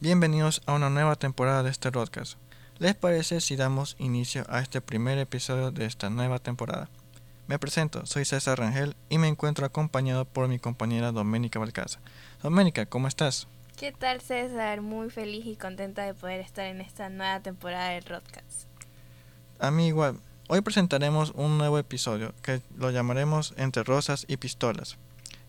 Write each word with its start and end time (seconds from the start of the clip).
Bienvenidos 0.00 0.62
a 0.66 0.74
una 0.74 0.90
nueva 0.90 1.16
temporada 1.16 1.64
de 1.64 1.70
este 1.70 1.90
podcast. 1.90 2.38
¿Les 2.78 2.94
parece 2.94 3.40
si 3.40 3.56
damos 3.56 3.96
inicio 3.98 4.44
a 4.48 4.60
este 4.60 4.80
primer 4.80 5.18
episodio 5.18 5.72
de 5.72 5.86
esta 5.86 6.08
nueva 6.08 6.38
temporada? 6.38 6.88
Me 7.48 7.58
presento, 7.58 8.06
soy 8.06 8.24
César 8.24 8.60
Rangel 8.60 8.94
y 9.08 9.18
me 9.18 9.26
encuentro 9.26 9.66
acompañado 9.66 10.24
por 10.24 10.46
mi 10.46 10.60
compañera 10.60 11.10
Doménica 11.10 11.58
Balcaza. 11.58 11.98
Doménica, 12.44 12.86
¿cómo 12.86 13.08
estás? 13.08 13.48
¿Qué 13.76 13.90
tal 13.90 14.20
César? 14.20 14.82
Muy 14.82 15.10
feliz 15.10 15.44
y 15.46 15.56
contenta 15.56 16.04
de 16.04 16.14
poder 16.14 16.42
estar 16.42 16.66
en 16.66 16.80
esta 16.80 17.08
nueva 17.08 17.40
temporada 17.40 17.88
del 17.88 18.04
podcast. 18.04 18.68
A 19.58 19.72
mí 19.72 19.88
igual. 19.88 20.20
Hoy 20.46 20.60
presentaremos 20.60 21.32
un 21.34 21.58
nuevo 21.58 21.76
episodio 21.76 22.34
que 22.42 22.62
lo 22.76 22.92
llamaremos 22.92 23.52
Entre 23.56 23.82
Rosas 23.82 24.26
y 24.28 24.36
Pistolas. 24.36 24.96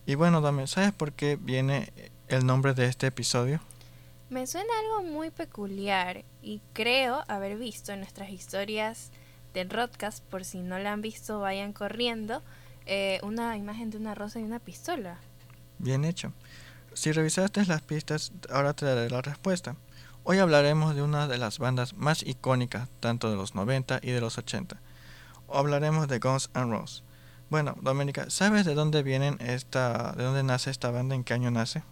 Y 0.06 0.16
bueno, 0.16 0.40
Dame, 0.40 0.66
¿sabes 0.66 0.90
por 0.90 1.12
qué 1.12 1.38
viene 1.40 1.92
el 2.26 2.44
nombre 2.44 2.74
de 2.74 2.86
este 2.86 3.06
episodio? 3.06 3.60
Me 4.30 4.46
suena 4.46 4.70
algo 4.78 5.10
muy 5.10 5.30
peculiar 5.30 6.24
y 6.40 6.60
creo 6.72 7.24
haber 7.26 7.58
visto 7.58 7.90
en 7.90 7.98
nuestras 7.98 8.30
historias 8.30 9.10
del 9.54 9.66
podcast, 9.66 10.22
por 10.22 10.44
si 10.44 10.60
no 10.60 10.78
la 10.78 10.92
han 10.92 11.00
visto, 11.00 11.40
vayan 11.40 11.72
corriendo, 11.72 12.40
eh, 12.86 13.18
una 13.24 13.56
imagen 13.56 13.90
de 13.90 13.96
una 13.96 14.14
rosa 14.14 14.38
y 14.38 14.44
una 14.44 14.60
pistola. 14.60 15.18
Bien 15.78 16.04
hecho. 16.04 16.32
Si 16.94 17.10
revisaste 17.10 17.66
las 17.66 17.82
pistas, 17.82 18.30
ahora 18.50 18.72
te 18.72 18.86
daré 18.86 19.10
la 19.10 19.20
respuesta. 19.20 19.74
Hoy 20.22 20.38
hablaremos 20.38 20.94
de 20.94 21.02
una 21.02 21.26
de 21.26 21.36
las 21.36 21.58
bandas 21.58 21.94
más 21.94 22.22
icónicas, 22.22 22.88
tanto 23.00 23.30
de 23.30 23.36
los 23.36 23.56
90 23.56 23.98
y 24.00 24.12
de 24.12 24.20
los 24.20 24.38
80. 24.38 24.80
O 25.48 25.58
hablaremos 25.58 26.06
de 26.06 26.20
Guns 26.20 26.50
N' 26.54 26.70
Roses. 26.70 27.02
Bueno, 27.48 27.74
Doménica, 27.80 28.30
¿sabes 28.30 28.64
de 28.64 28.74
dónde 28.74 29.02
vienen 29.02 29.38
esta, 29.40 30.12
de 30.12 30.22
dónde 30.22 30.44
nace 30.44 30.70
esta 30.70 30.92
banda, 30.92 31.16
en 31.16 31.24
qué 31.24 31.34
año 31.34 31.50
nace? 31.50 31.82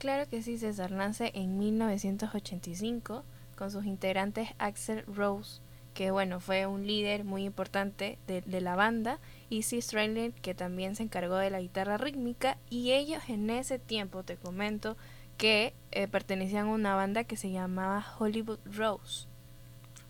Claro 0.00 0.26
que 0.30 0.42
sí, 0.42 0.56
César 0.56 0.92
nace 0.92 1.30
en 1.34 1.58
1985 1.58 3.22
con 3.54 3.70
sus 3.70 3.84
integrantes 3.84 4.48
Axel 4.58 5.04
Rose, 5.04 5.60
que 5.92 6.10
bueno, 6.10 6.40
fue 6.40 6.66
un 6.66 6.86
líder 6.86 7.22
muy 7.24 7.44
importante 7.44 8.18
de, 8.26 8.60
la 8.62 8.76
banda, 8.76 9.18
y 9.50 9.62
C. 9.62 9.82
Strandler, 9.82 10.32
que 10.32 10.54
también 10.54 10.96
se 10.96 11.02
encargó 11.02 11.36
de 11.36 11.50
la 11.50 11.60
guitarra 11.60 11.98
rítmica, 11.98 12.56
y 12.70 12.92
ellos 12.92 13.24
en 13.28 13.50
ese 13.50 13.78
tiempo, 13.78 14.22
te 14.22 14.38
comento, 14.38 14.96
que 15.36 15.74
eh, 15.90 16.08
pertenecían 16.08 16.68
a 16.68 16.70
una 16.70 16.94
banda 16.94 17.24
que 17.24 17.36
se 17.36 17.50
llamaba 17.50 18.02
Hollywood 18.18 18.60
Rose. 18.64 19.26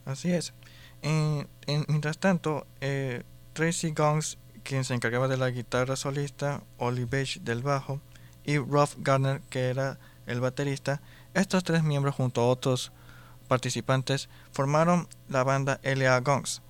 Así 0.04 0.30
es. 0.30 0.54
mientras 1.88 2.18
tanto, 2.18 2.64
eh, 2.80 3.24
Tracy 3.54 3.90
Gongs, 3.90 4.38
quien 4.62 4.84
se 4.84 4.94
encargaba 4.94 5.26
de 5.26 5.36
la 5.36 5.50
guitarra 5.50 5.96
solista, 5.96 6.62
Ollie 6.78 7.06
Beach 7.06 7.40
del 7.40 7.64
bajo, 7.64 8.00
y 8.44 8.58
Rolf 8.58 8.96
Garner, 8.98 9.40
que 9.50 9.68
era 9.68 9.98
el 10.26 10.40
baterista, 10.40 11.00
estos 11.34 11.64
tres 11.64 11.82
miembros 11.82 12.14
junto 12.14 12.40
a 12.40 12.48
otros 12.48 12.92
participantes 13.48 14.28
formaron 14.52 15.08
la 15.28 15.42
banda 15.44 15.80
L.A. 15.82 16.20
Gongs. 16.20 16.62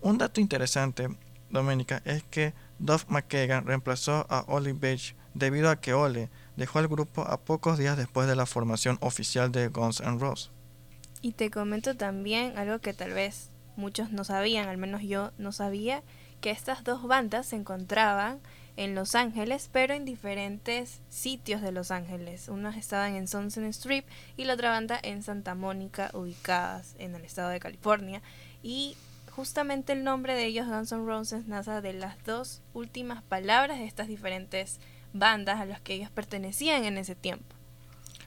Un 0.00 0.18
dato 0.18 0.40
interesante, 0.40 1.08
Doménica, 1.50 2.02
es 2.04 2.22
que 2.24 2.52
Duff 2.78 3.06
McKagan 3.08 3.66
reemplazó 3.66 4.26
a 4.28 4.44
Ollie 4.46 4.72
Beach 4.72 5.14
debido 5.34 5.70
a 5.70 5.80
que 5.80 5.94
Ole 5.94 6.28
dejó 6.56 6.80
el 6.80 6.88
grupo 6.88 7.22
a 7.22 7.38
pocos 7.38 7.78
días 7.78 7.96
después 7.96 8.28
de 8.28 8.36
la 8.36 8.46
formación 8.46 8.98
oficial 9.00 9.52
de 9.52 9.68
Guns 9.68 10.00
N' 10.00 10.18
Roses. 10.18 10.50
Y 11.22 11.32
te 11.32 11.50
comento 11.50 11.96
también 11.96 12.56
algo 12.58 12.78
que 12.78 12.94
tal 12.94 13.12
vez 13.12 13.50
muchos 13.76 14.10
no 14.10 14.24
sabían, 14.24 14.68
al 14.68 14.78
menos 14.78 15.02
yo 15.02 15.32
no 15.38 15.52
sabía, 15.52 16.02
que 16.40 16.50
estas 16.50 16.84
dos 16.84 17.02
bandas 17.04 17.46
se 17.46 17.56
encontraban 17.56 18.38
en 18.78 18.94
Los 18.94 19.16
Ángeles, 19.16 19.68
pero 19.72 19.92
en 19.92 20.04
diferentes 20.04 21.00
sitios 21.08 21.60
de 21.62 21.72
Los 21.72 21.90
Ángeles. 21.90 22.48
Unos 22.48 22.76
estaban 22.76 23.16
en 23.16 23.26
Sunset 23.26 23.64
Strip 23.64 24.06
y 24.36 24.44
la 24.44 24.54
otra 24.54 24.70
banda 24.70 25.00
en 25.02 25.24
Santa 25.24 25.56
Mónica, 25.56 26.12
ubicadas 26.14 26.94
en 26.98 27.16
el 27.16 27.24
estado 27.24 27.48
de 27.48 27.58
California. 27.58 28.22
Y 28.62 28.96
justamente 29.32 29.94
el 29.94 30.04
nombre 30.04 30.34
de 30.34 30.46
ellos, 30.46 30.68
Guns 30.68 30.92
N' 30.92 31.04
Roses, 31.04 31.48
nace 31.48 31.80
de 31.80 31.92
las 31.92 32.22
dos 32.22 32.62
últimas 32.72 33.24
palabras 33.24 33.78
de 33.78 33.86
estas 33.86 34.06
diferentes 34.06 34.78
bandas 35.12 35.58
a 35.58 35.64
las 35.64 35.80
que 35.80 35.94
ellos 35.94 36.10
pertenecían 36.12 36.84
en 36.84 36.98
ese 36.98 37.16
tiempo. 37.16 37.56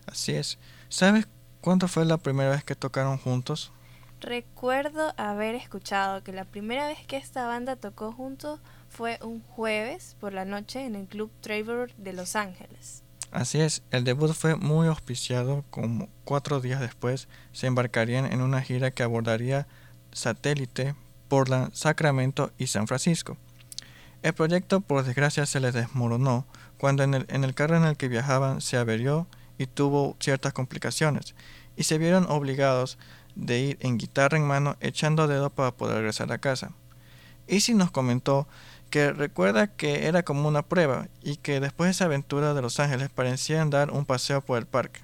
Así 0.05 0.33
es. 0.33 0.59
¿Sabes 0.89 1.29
cuándo 1.61 1.87
fue 1.87 2.03
la 2.03 2.17
primera 2.17 2.49
vez 2.49 2.65
que 2.65 2.75
tocaron 2.75 3.17
juntos? 3.17 3.71
Recuerdo 4.19 5.13
haber 5.15 5.55
escuchado 5.55 6.23
que 6.23 6.33
la 6.33 6.43
primera 6.43 6.87
vez 6.87 6.99
que 7.07 7.15
esta 7.15 7.47
banda 7.47 7.77
tocó 7.77 8.11
juntos 8.11 8.59
fue 8.91 9.17
un 9.23 9.41
jueves 9.41 10.17
por 10.19 10.33
la 10.33 10.43
noche 10.43 10.85
en 10.85 10.95
el 10.95 11.07
Club 11.07 11.31
Trevor 11.39 11.93
de 11.95 12.11
Los 12.11 12.35
Ángeles. 12.35 13.03
Así 13.31 13.61
es, 13.61 13.83
el 13.89 14.03
debut 14.03 14.33
fue 14.33 14.57
muy 14.57 14.87
auspiciado, 14.87 15.63
como 15.69 16.09
cuatro 16.25 16.59
días 16.59 16.81
después 16.81 17.29
se 17.53 17.67
embarcarían 17.67 18.25
en 18.25 18.41
una 18.41 18.61
gira 18.61 18.91
que 18.91 19.03
abordaría 19.03 19.65
Satélite, 20.11 20.93
Portland, 21.29 21.73
Sacramento 21.73 22.51
y 22.57 22.67
San 22.67 22.87
Francisco. 22.87 23.37
El 24.23 24.33
proyecto 24.33 24.81
por 24.81 25.05
desgracia 25.05 25.45
se 25.45 25.61
les 25.61 25.73
desmoronó 25.73 26.45
cuando 26.77 27.03
en 27.03 27.13
el, 27.13 27.25
en 27.29 27.45
el 27.45 27.55
carro 27.55 27.77
en 27.77 27.85
el 27.85 27.95
que 27.95 28.09
viajaban 28.09 28.59
se 28.59 28.75
averió 28.75 29.25
y 29.57 29.67
tuvo 29.67 30.17
ciertas 30.19 30.51
complicaciones, 30.51 31.33
y 31.77 31.83
se 31.83 31.97
vieron 31.97 32.25
obligados 32.29 32.97
de 33.35 33.59
ir 33.59 33.77
en 33.79 33.97
guitarra 33.97 34.37
en 34.37 34.45
mano 34.45 34.75
echando 34.81 35.27
dedo 35.27 35.49
para 35.49 35.71
poder 35.71 35.95
regresar 35.95 36.29
a 36.33 36.39
casa. 36.39 36.71
Easy 37.47 37.73
nos 37.73 37.91
comentó 37.91 38.47
que 38.91 39.11
recuerda 39.13 39.67
que 39.67 40.05
era 40.05 40.21
como 40.21 40.47
una 40.47 40.61
prueba 40.61 41.07
y 41.23 41.37
que 41.37 41.59
después 41.59 41.87
de 41.87 41.91
esa 41.91 42.05
aventura 42.05 42.53
de 42.53 42.61
Los 42.61 42.79
Ángeles 42.79 43.09
parecían 43.09 43.71
dar 43.71 43.89
un 43.89 44.05
paseo 44.05 44.41
por 44.41 44.59
el 44.59 44.67
parque. 44.67 44.99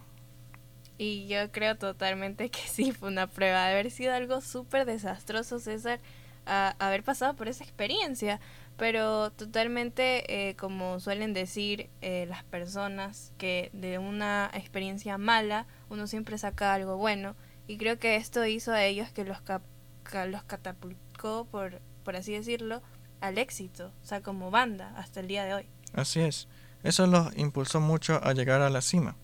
Y 1.00 1.28
yo 1.28 1.52
creo 1.52 1.76
totalmente 1.78 2.50
que 2.50 2.60
sí 2.68 2.92
fue 2.92 3.10
una 3.10 3.28
prueba, 3.28 3.66
de 3.66 3.72
haber 3.72 3.90
sido 3.90 4.14
algo 4.14 4.42
súper 4.42 4.86
desastroso, 4.86 5.60
César, 5.60 6.00
haber 6.46 7.04
pasado 7.04 7.36
por 7.36 7.48
esa 7.48 7.64
experiencia, 7.64 8.40
pero 8.78 9.32
totalmente, 9.32 10.50
eh, 10.50 10.56
como 10.56 11.00
suelen 11.00 11.34
decir 11.34 11.90
eh, 12.02 12.26
las 12.30 12.44
personas, 12.44 13.32
que 13.38 13.70
de 13.74 13.98
una 14.00 14.52
experiencia 14.54 15.18
mala 15.18 15.66
uno 15.90 16.08
siempre 16.08 16.38
saca 16.38 16.74
algo 16.74 16.98
bueno, 16.98 17.36
y 17.68 17.78
creo 17.78 18.00
que 18.00 18.18
esto 18.18 18.46
hizo 18.46 18.74
a 18.74 18.84
ellos 18.84 19.10
que 19.12 19.24
los, 19.24 19.38
los 20.30 20.44
catapultó, 20.44 21.48
por, 21.50 21.82
por 22.04 22.16
así 22.16 22.34
decirlo, 22.34 22.82
al 23.22 23.38
éxito, 23.38 23.92
o 24.02 24.06
sea, 24.06 24.22
como 24.22 24.52
banda 24.52 24.94
hasta 24.98 25.20
el 25.20 25.28
día 25.28 25.46
de 25.46 25.54
hoy. 25.54 25.66
Así 25.94 26.20
es. 26.20 26.48
Eso 26.84 27.08
los 27.08 27.36
impulsó 27.38 27.80
mucho 27.80 28.20
a 28.24 28.34
llegar 28.34 28.62
a 28.62 28.70
la 28.70 28.82
cima. 28.82 29.16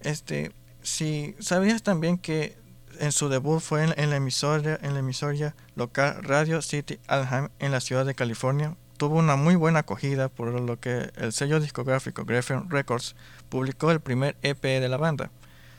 Este, 0.00 0.52
si 0.82 1.36
sabías 1.38 1.82
también 1.82 2.18
que 2.18 2.56
en 2.98 3.12
su 3.12 3.28
debut 3.28 3.60
fue 3.60 3.84
en, 3.84 4.10
la 4.10 4.16
emisora 4.16 4.78
en 4.82 4.94
la 4.94 5.00
emisora 5.00 5.54
local 5.76 6.22
Radio 6.22 6.60
City 6.62 6.98
Alham 7.06 7.50
en 7.58 7.72
la 7.72 7.80
ciudad 7.80 8.04
de 8.04 8.14
California, 8.14 8.76
tuvo 8.96 9.18
una 9.18 9.36
muy 9.36 9.54
buena 9.54 9.80
acogida 9.80 10.28
por 10.28 10.48
lo 10.48 10.78
que 10.78 11.10
el 11.16 11.32
sello 11.32 11.60
discográfico 11.60 12.24
Geffen 12.26 12.70
Records 12.70 13.16
publicó 13.48 13.90
el 13.90 14.00
primer 14.00 14.36
EP 14.42 14.62
de 14.62 14.88
la 14.88 14.96
banda. 14.96 15.30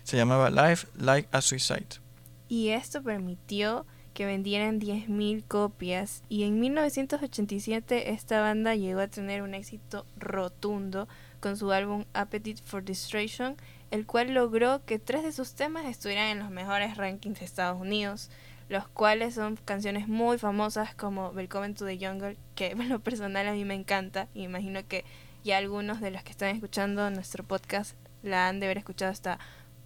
Se 0.04 0.18
llamaba 0.18 0.50
Life 0.50 0.88
Like 0.98 1.30
a 1.32 1.42
Suicide. 1.42 2.02
Y 2.50 2.70
esto 2.70 3.02
permitió 3.02 3.86
que 4.14 4.26
vendieran 4.26 4.80
10.000 4.80 5.44
copias. 5.48 6.24
Y 6.30 6.44
en 6.44 6.60
1987 6.60 8.12
esta 8.12 8.42
banda 8.42 8.76
llegó 8.76 9.00
a 9.00 9.08
tener 9.08 9.42
un 9.42 9.54
éxito 9.54 10.06
rotundo 10.18 11.08
con 11.40 11.58
su 11.58 11.72
álbum 11.72 12.06
Appetite 12.14 12.62
for 12.64 12.84
Destruction, 12.84 13.58
el 13.92 14.06
cual 14.06 14.34
logró 14.34 14.84
que 14.86 15.00
tres 15.00 15.24
de 15.24 15.32
sus 15.32 15.54
temas 15.56 15.86
estuvieran 15.86 16.30
en 16.30 16.40
los 16.40 16.50
mejores 16.50 16.98
rankings 16.98 17.40
de 17.40 17.46
Estados 17.46 17.80
Unidos, 17.80 18.30
los 18.70 18.88
cuales 18.88 19.36
son 19.36 19.58
canciones 19.58 20.08
muy 20.08 20.38
famosas 20.38 20.96
como 20.96 21.30
Welcome 21.30 21.74
to 21.74 21.86
the 21.86 21.98
Jungle, 21.98 22.38
que 22.56 22.68
en 22.68 22.90
lo 22.90 23.00
personal 23.00 23.48
a 23.48 23.54
mí 23.54 23.66
me 23.66 23.76
encanta 23.76 24.28
y 24.34 24.44
imagino 24.44 24.88
que 24.88 25.04
ya 25.44 25.58
algunos 25.58 26.00
de 26.00 26.12
los 26.12 26.24
que 26.24 26.32
están 26.32 26.56
escuchando 26.56 27.10
nuestro 27.10 27.44
podcast 27.44 27.96
la 28.22 28.48
han 28.48 28.60
de 28.60 28.68
haber 28.68 28.78
escuchado 28.78 29.12
esta 29.12 29.38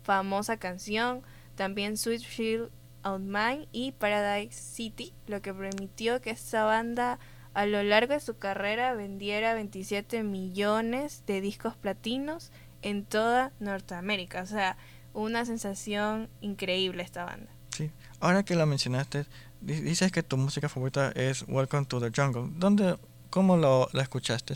famosa 0.04 0.58
canción, 0.58 1.24
también 1.56 1.98
Sweet 1.98 2.22
Shield 2.22 2.70
Mine 3.18 3.68
y 3.72 3.94
Paradise 3.94 4.60
City, 4.60 5.14
lo 5.28 5.42
que 5.42 5.54
permitió 5.54 6.22
que 6.22 6.32
esta 6.32 6.64
banda 6.66 7.20
a 7.54 7.66
lo 7.66 7.82
largo 7.82 8.14
de 8.14 8.20
su 8.20 8.38
carrera 8.38 8.94
vendiera 8.94 9.54
27 9.54 10.24
millones 10.24 11.24
de 11.26 11.42
discos 11.42 11.76
platinos 11.76 12.52
en 12.82 13.06
toda 13.06 13.52
Norteamérica. 13.60 14.44
O 14.44 14.46
sea, 14.46 14.78
una 15.14 15.46
sensación 15.46 16.30
increíble 16.42 17.02
esta 17.02 17.26
banda. 17.26 17.52
Sí, 17.76 17.92
ahora 18.20 18.44
que 18.44 18.56
la 18.56 18.66
mencionaste, 18.66 19.26
dices 19.62 20.12
que 20.12 20.24
tu 20.24 20.38
música 20.38 20.70
favorita 20.70 21.12
es 21.12 21.46
Welcome 21.48 21.86
to 21.86 22.00
the 22.00 22.12
Jungle. 22.16 22.52
¿Dónde, 22.58 22.98
cómo 23.30 23.58
lo, 23.58 23.90
la 23.94 24.04
escuchaste? 24.04 24.54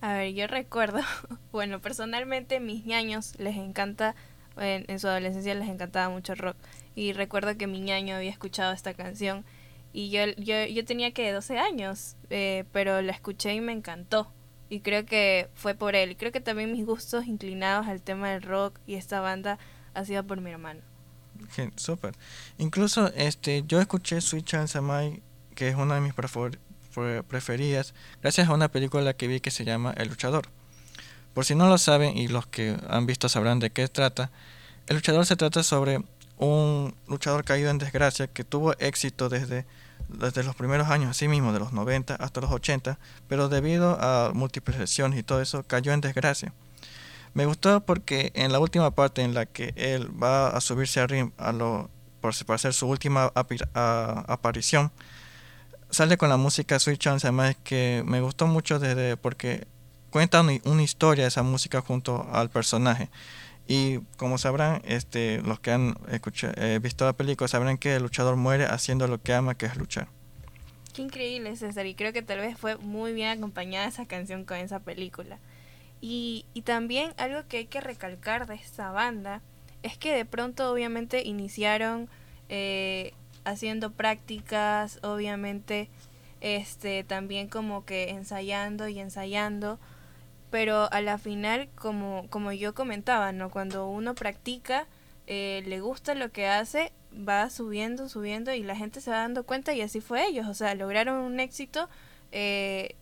A 0.00 0.14
ver, 0.14 0.34
yo 0.34 0.48
recuerdo, 0.48 1.00
bueno, 1.52 1.80
personalmente 1.80 2.58
mis 2.58 2.84
ñaños 2.84 3.38
les 3.38 3.56
encanta, 3.56 4.16
en, 4.56 4.98
su 4.98 5.08
adolescencia 5.08 5.54
les 5.54 5.68
encantaba 5.68 6.08
mucho 6.08 6.34
rock 6.34 6.56
y 6.94 7.12
recuerdo 7.12 7.56
que 7.56 7.66
mi 7.66 7.80
ñaño 7.80 8.16
había 8.16 8.30
escuchado 8.30 8.72
esta 8.72 8.94
canción 8.94 9.44
y 9.92 10.10
yo, 10.10 10.24
yo, 10.38 10.64
yo 10.64 10.84
tenía 10.84 11.12
que 11.12 11.32
12 11.32 11.58
años, 11.58 12.16
eh, 12.30 12.64
pero 12.72 13.02
la 13.02 13.12
escuché 13.12 13.54
y 13.54 13.60
me 13.60 13.72
encantó. 13.72 14.32
Y 14.70 14.80
creo 14.80 15.04
que 15.04 15.50
fue 15.54 15.74
por 15.74 15.94
él. 15.94 16.16
Creo 16.16 16.32
que 16.32 16.40
también 16.40 16.72
mis 16.72 16.86
gustos 16.86 17.26
inclinados 17.26 17.86
al 17.88 18.00
tema 18.00 18.30
del 18.30 18.40
rock 18.40 18.78
y 18.86 18.94
esta 18.94 19.20
banda 19.20 19.58
ha 19.92 20.04
sido 20.06 20.24
por 20.24 20.40
mi 20.40 20.50
hermano. 20.50 20.80
Súper. 21.76 22.14
Incluso 22.56 23.08
este, 23.14 23.64
yo 23.66 23.80
escuché 23.80 24.20
Sweet 24.20 24.46
Child 24.46 24.68
Samai, 24.68 25.22
que 25.54 25.68
es 25.68 25.76
una 25.76 25.96
de 25.96 26.00
mis 26.00 26.14
preferidas, 26.14 27.94
gracias 28.22 28.48
a 28.48 28.54
una 28.54 28.68
película 28.70 29.14
que 29.14 29.26
vi 29.28 29.40
que 29.40 29.50
se 29.50 29.64
llama 29.64 29.92
El 29.96 30.08
Luchador. 30.08 30.48
Por 31.34 31.44
si 31.44 31.54
no 31.54 31.68
lo 31.68 31.78
saben 31.78 32.16
y 32.16 32.28
los 32.28 32.46
que 32.46 32.76
han 32.88 33.06
visto 33.06 33.28
sabrán 33.28 33.58
de 33.58 33.70
qué 33.70 33.88
trata, 33.88 34.30
El 34.86 34.96
Luchador 34.96 35.24
se 35.26 35.36
trata 35.36 35.62
sobre 35.62 36.02
un 36.38 36.94
luchador 37.06 37.44
caído 37.44 37.70
en 37.70 37.78
desgracia 37.78 38.26
que 38.26 38.44
tuvo 38.44 38.72
éxito 38.78 39.28
desde, 39.28 39.64
desde 40.08 40.42
los 40.42 40.56
primeros 40.56 40.88
años, 40.88 41.10
así 41.10 41.28
mismo, 41.28 41.52
de 41.52 41.60
los 41.60 41.72
90 41.72 42.16
hasta 42.16 42.40
los 42.40 42.50
80, 42.50 42.98
pero 43.28 43.48
debido 43.48 43.96
a 44.00 44.32
múltiples 44.34 44.78
lesiones 44.78 45.18
y 45.18 45.22
todo 45.22 45.40
eso, 45.40 45.62
cayó 45.62 45.92
en 45.92 46.00
desgracia. 46.00 46.52
Me 47.34 47.46
gustó 47.46 47.80
porque 47.80 48.32
en 48.34 48.52
la 48.52 48.58
última 48.58 48.90
parte 48.90 49.22
en 49.22 49.34
la 49.34 49.46
que 49.46 49.72
él 49.76 50.10
va 50.22 50.48
a 50.48 50.60
subirse 50.60 51.00
a 51.00 51.52
lo, 51.52 51.90
para 52.20 52.54
hacer 52.54 52.74
su 52.74 52.88
última 52.88 53.32
aparición, 53.34 54.92
sale 55.90 56.16
con 56.16 56.28
la 56.28 56.36
música 56.36 56.78
Sweet 56.78 56.98
Chance, 56.98 57.26
además 57.26 57.56
que 57.62 58.02
me 58.04 58.20
gustó 58.20 58.46
mucho 58.46 58.78
desde 58.78 59.16
porque 59.16 59.66
cuenta 60.12 60.42
una 60.42 60.82
historia 60.82 61.26
esa 61.26 61.42
música 61.42 61.80
junto 61.80 62.28
al 62.30 62.50
personaje. 62.50 63.08
Y 63.66 63.98
como 64.16 64.38
sabrán, 64.38 64.82
este, 64.84 65.40
los 65.42 65.58
que 65.58 65.72
han 65.72 65.96
escuchado, 66.08 66.52
eh, 66.56 66.78
visto 66.80 67.04
la 67.04 67.14
película 67.14 67.48
sabrán 67.48 67.78
que 67.78 67.96
el 67.96 68.02
luchador 68.02 68.36
muere 68.36 68.66
haciendo 68.66 69.08
lo 69.08 69.20
que 69.20 69.34
ama, 69.34 69.56
que 69.56 69.66
es 69.66 69.76
luchar. 69.76 70.08
Qué 70.94 71.02
increíble, 71.02 71.56
César. 71.56 71.86
Y 71.86 71.94
creo 71.94 72.12
que 72.12 72.22
tal 72.22 72.38
vez 72.38 72.56
fue 72.58 72.76
muy 72.76 73.12
bien 73.12 73.30
acompañada 73.30 73.86
esa 73.86 74.06
canción 74.06 74.44
con 74.44 74.58
esa 74.58 74.80
película. 74.80 75.38
Y, 76.00 76.44
y 76.52 76.62
también 76.62 77.14
algo 77.16 77.46
que 77.48 77.58
hay 77.58 77.66
que 77.66 77.80
recalcar 77.80 78.46
de 78.46 78.56
esta 78.56 78.90
banda 78.90 79.40
es 79.82 79.96
que 79.96 80.14
de 80.14 80.24
pronto 80.24 80.70
obviamente 80.70 81.22
iniciaron 81.22 82.08
eh, 82.48 83.14
haciendo 83.44 83.92
prácticas, 83.92 84.98
obviamente 85.02 85.88
este 86.40 87.04
también 87.04 87.48
como 87.48 87.84
que 87.84 88.10
ensayando 88.10 88.88
y 88.88 88.98
ensayando, 88.98 89.78
pero 90.52 90.92
a 90.92 91.00
la 91.00 91.16
final 91.16 91.70
como, 91.76 92.26
como 92.28 92.52
yo 92.52 92.74
comentaba, 92.74 93.32
¿no? 93.32 93.50
Cuando 93.50 93.88
uno 93.88 94.14
practica, 94.14 94.86
eh, 95.26 95.62
le 95.64 95.80
gusta 95.80 96.14
lo 96.14 96.30
que 96.30 96.46
hace, 96.46 96.92
va 97.26 97.48
subiendo, 97.48 98.10
subiendo 98.10 98.52
y 98.52 98.62
la 98.62 98.76
gente 98.76 99.00
se 99.00 99.10
va 99.10 99.16
dando 99.16 99.44
cuenta 99.44 99.72
y 99.72 99.80
así 99.80 100.02
fue 100.02 100.26
ellos, 100.26 100.46
o 100.46 100.52
sea, 100.52 100.74
lograron 100.74 101.20
un 101.20 101.40
éxito 101.40 101.88
eh, 102.32 102.96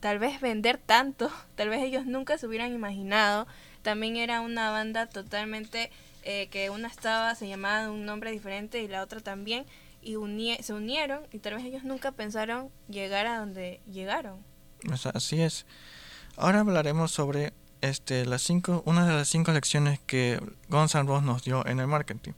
tal 0.00 0.18
vez 0.18 0.42
vender 0.42 0.76
tanto, 0.76 1.30
tal 1.54 1.70
vez 1.70 1.82
ellos 1.82 2.04
nunca 2.04 2.36
se 2.36 2.46
hubieran 2.46 2.74
imaginado. 2.74 3.46
También 3.80 4.16
era 4.16 4.42
una 4.42 4.70
banda 4.70 5.06
totalmente 5.06 5.90
eh, 6.22 6.48
que 6.50 6.68
una 6.68 6.88
estaba, 6.88 7.34
se 7.34 7.48
llamaba 7.48 7.90
un 7.90 8.04
nombre 8.04 8.30
diferente 8.30 8.82
y 8.82 8.88
la 8.88 9.02
otra 9.02 9.20
también, 9.20 9.64
y 10.02 10.16
se 10.60 10.74
unieron 10.74 11.22
y 11.32 11.38
tal 11.38 11.54
vez 11.54 11.64
ellos 11.64 11.84
nunca 11.84 12.12
pensaron 12.12 12.68
llegar 12.88 13.26
a 13.26 13.38
donde 13.38 13.80
llegaron. 13.90 14.44
Así 15.14 15.40
es. 15.40 15.64
Ahora 16.40 16.60
hablaremos 16.60 17.10
sobre 17.10 17.52
este, 17.80 18.24
las 18.24 18.42
cinco, 18.42 18.84
una 18.86 19.04
de 19.04 19.12
las 19.12 19.28
cinco 19.28 19.50
lecciones 19.50 19.98
que 20.06 20.40
Roses 20.70 21.04
nos 21.04 21.42
dio 21.42 21.66
en 21.66 21.80
el 21.80 21.88
marketing. 21.88 22.30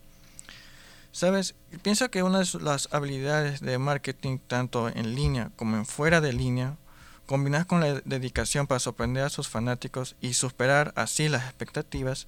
Sabes, 1.13 1.55
pienso 1.83 2.11
que 2.11 2.23
una 2.23 2.39
de 2.39 2.47
las 2.63 2.89
habilidades 2.93 3.61
de 3.61 3.77
marketing, 3.77 4.39
tanto 4.39 4.89
en 4.89 5.15
línea 5.15 5.51
como 5.57 5.77
en 5.77 5.85
fuera 5.85 6.23
de 6.23 6.33
línea, 6.33 6.79
combinadas 7.27 7.67
con 7.67 7.81
la 7.81 8.01
dedicación 8.07 8.67
para 8.67 8.79
sorprender 8.79 9.25
a 9.25 9.29
sus 9.29 9.51
fanáticos 9.51 10.17
y 10.23 10.33
superar 10.33 10.95
así 10.97 11.29
las 11.29 11.45
expectativas, 11.45 12.27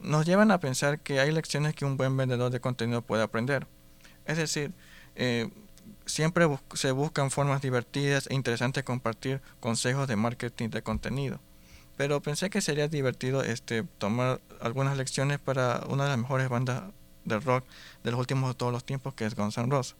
nos 0.00 0.24
llevan 0.24 0.50
a 0.50 0.60
pensar 0.60 0.98
que 0.98 1.20
hay 1.20 1.30
lecciones 1.30 1.74
que 1.74 1.84
un 1.84 1.98
buen 1.98 2.16
vendedor 2.16 2.50
de 2.50 2.60
contenido 2.60 3.02
puede 3.02 3.22
aprender. 3.22 3.66
Es 4.24 4.38
decir, 4.38 4.72
eh, 5.14 5.50
siempre 6.06 6.46
se 6.74 6.92
buscan 6.92 7.30
formas 7.30 7.62
divertidas 7.62 8.26
e 8.30 8.34
interesantes 8.34 8.80
de 8.80 8.84
compartir 8.84 9.40
consejos 9.60 10.08
de 10.08 10.16
marketing 10.16 10.70
de 10.70 10.82
contenido. 10.82 11.40
Pero 11.96 12.20
pensé 12.20 12.50
que 12.50 12.60
sería 12.60 12.88
divertido 12.88 13.42
este, 13.42 13.84
tomar 13.98 14.40
algunas 14.60 14.96
lecciones 14.96 15.38
para 15.38 15.84
una 15.88 16.04
de 16.04 16.10
las 16.10 16.18
mejores 16.18 16.48
bandas 16.48 16.84
de 17.24 17.38
rock 17.38 17.64
de 18.02 18.10
los 18.10 18.20
últimos 18.20 18.50
de 18.50 18.54
todos 18.54 18.72
los 18.72 18.84
tiempos, 18.84 19.14
que 19.14 19.26
es 19.26 19.34
Guns 19.34 19.58
N' 19.58 19.70
Roses. 19.70 19.94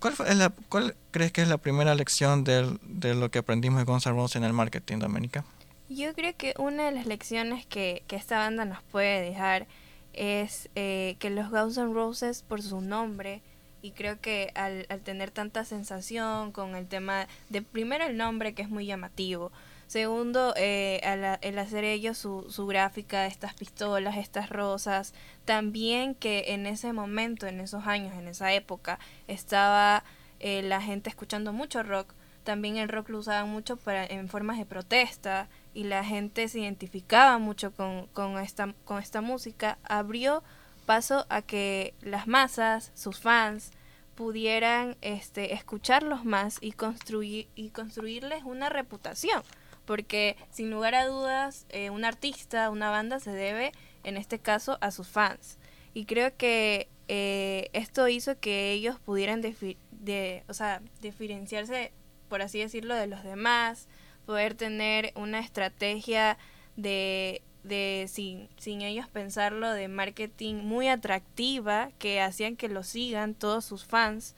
¿Cuál, 0.00 0.14
la, 0.38 0.50
¿Cuál 0.68 0.94
crees 1.10 1.32
que 1.32 1.42
es 1.42 1.48
la 1.48 1.56
primera 1.56 1.94
lección 1.94 2.44
de, 2.44 2.78
de 2.82 3.14
lo 3.14 3.30
que 3.30 3.38
aprendimos 3.38 3.78
de 3.78 3.84
Guns 3.84 4.06
N' 4.06 4.14
Roses 4.14 4.36
en 4.36 4.44
el 4.44 4.52
marketing, 4.52 4.98
Doménica? 4.98 5.44
Yo 5.88 6.12
creo 6.14 6.36
que 6.36 6.52
una 6.58 6.86
de 6.86 6.92
las 6.92 7.06
lecciones 7.06 7.64
que, 7.64 8.02
que 8.08 8.16
esta 8.16 8.38
banda 8.38 8.64
nos 8.64 8.82
puede 8.82 9.20
dejar 9.20 9.66
es 10.12 10.68
eh, 10.74 11.16
que 11.18 11.30
los 11.30 11.50
Guns 11.50 11.78
N' 11.78 11.94
Roses, 11.94 12.42
por 12.42 12.60
su 12.60 12.80
nombre, 12.80 13.42
y 13.82 13.92
creo 13.92 14.20
que 14.20 14.50
al, 14.54 14.86
al 14.88 15.00
tener 15.00 15.30
tanta 15.30 15.64
sensación 15.64 16.52
con 16.52 16.76
el 16.76 16.86
tema 16.86 17.26
de 17.48 17.62
primero 17.62 18.04
el 18.04 18.16
nombre 18.16 18.54
que 18.54 18.62
es 18.62 18.68
muy 18.68 18.86
llamativo, 18.86 19.52
Segundo, 19.86 20.52
eh, 20.56 21.00
el 21.42 21.58
hacer 21.58 21.84
ellos 21.84 22.18
su, 22.18 22.46
su 22.50 22.66
gráfica, 22.66 23.26
estas 23.26 23.54
pistolas, 23.54 24.16
estas 24.16 24.50
rosas, 24.50 25.14
también 25.44 26.16
que 26.16 26.46
en 26.48 26.66
ese 26.66 26.92
momento, 26.92 27.46
en 27.46 27.60
esos 27.60 27.86
años, 27.86 28.12
en 28.14 28.26
esa 28.26 28.52
época, 28.52 28.98
estaba 29.28 30.02
eh, 30.40 30.62
la 30.62 30.80
gente 30.80 31.08
escuchando 31.08 31.52
mucho 31.52 31.84
rock, 31.84 32.14
también 32.42 32.78
el 32.78 32.88
rock 32.88 33.10
lo 33.10 33.18
usaban 33.18 33.48
mucho 33.48 33.76
para, 33.76 34.04
en 34.04 34.28
formas 34.28 34.58
de 34.58 34.66
protesta 34.66 35.48
y 35.72 35.84
la 35.84 36.04
gente 36.04 36.48
se 36.48 36.60
identificaba 36.60 37.38
mucho 37.38 37.72
con, 37.72 38.06
con, 38.08 38.38
esta, 38.38 38.74
con 38.84 38.98
esta 39.00 39.20
música, 39.20 39.78
abrió 39.84 40.42
paso 40.86 41.26
a 41.28 41.42
que 41.42 41.94
las 42.00 42.26
masas, 42.26 42.92
sus 42.94 43.20
fans, 43.20 43.72
pudieran 44.14 44.96
este, 45.02 45.52
escucharlos 45.52 46.24
más 46.24 46.56
y, 46.62 46.72
construir, 46.72 47.48
y 47.54 47.68
construirles 47.68 48.44
una 48.44 48.70
reputación 48.70 49.42
porque 49.86 50.36
sin 50.50 50.70
lugar 50.70 50.94
a 50.94 51.06
dudas 51.06 51.64
eh, 51.70 51.88
un 51.90 52.04
artista, 52.04 52.68
una 52.70 52.90
banda 52.90 53.20
se 53.20 53.30
debe 53.30 53.72
en 54.04 54.18
este 54.18 54.38
caso 54.38 54.76
a 54.82 54.90
sus 54.90 55.08
fans. 55.08 55.58
Y 55.94 56.04
creo 56.04 56.36
que 56.36 56.88
eh, 57.08 57.70
esto 57.72 58.06
hizo 58.08 58.38
que 58.38 58.72
ellos 58.72 59.00
pudieran 59.00 59.40
de, 59.40 60.44
o 60.48 60.54
sea, 60.54 60.82
diferenciarse, 61.00 61.92
por 62.28 62.42
así 62.42 62.58
decirlo, 62.58 62.94
de 62.94 63.06
los 63.06 63.22
demás, 63.24 63.88
poder 64.26 64.54
tener 64.54 65.12
una 65.14 65.38
estrategia 65.38 66.36
de, 66.76 67.42
de 67.66 68.06
sin, 68.08 68.48
sin 68.58 68.82
ellos 68.82 69.08
pensarlo, 69.08 69.70
de 69.72 69.88
marketing 69.88 70.56
muy 70.56 70.88
atractiva 70.88 71.90
que 71.98 72.20
hacían 72.20 72.56
que 72.56 72.68
lo 72.68 72.82
sigan 72.82 73.34
todos 73.34 73.64
sus 73.64 73.84
fans. 73.84 74.34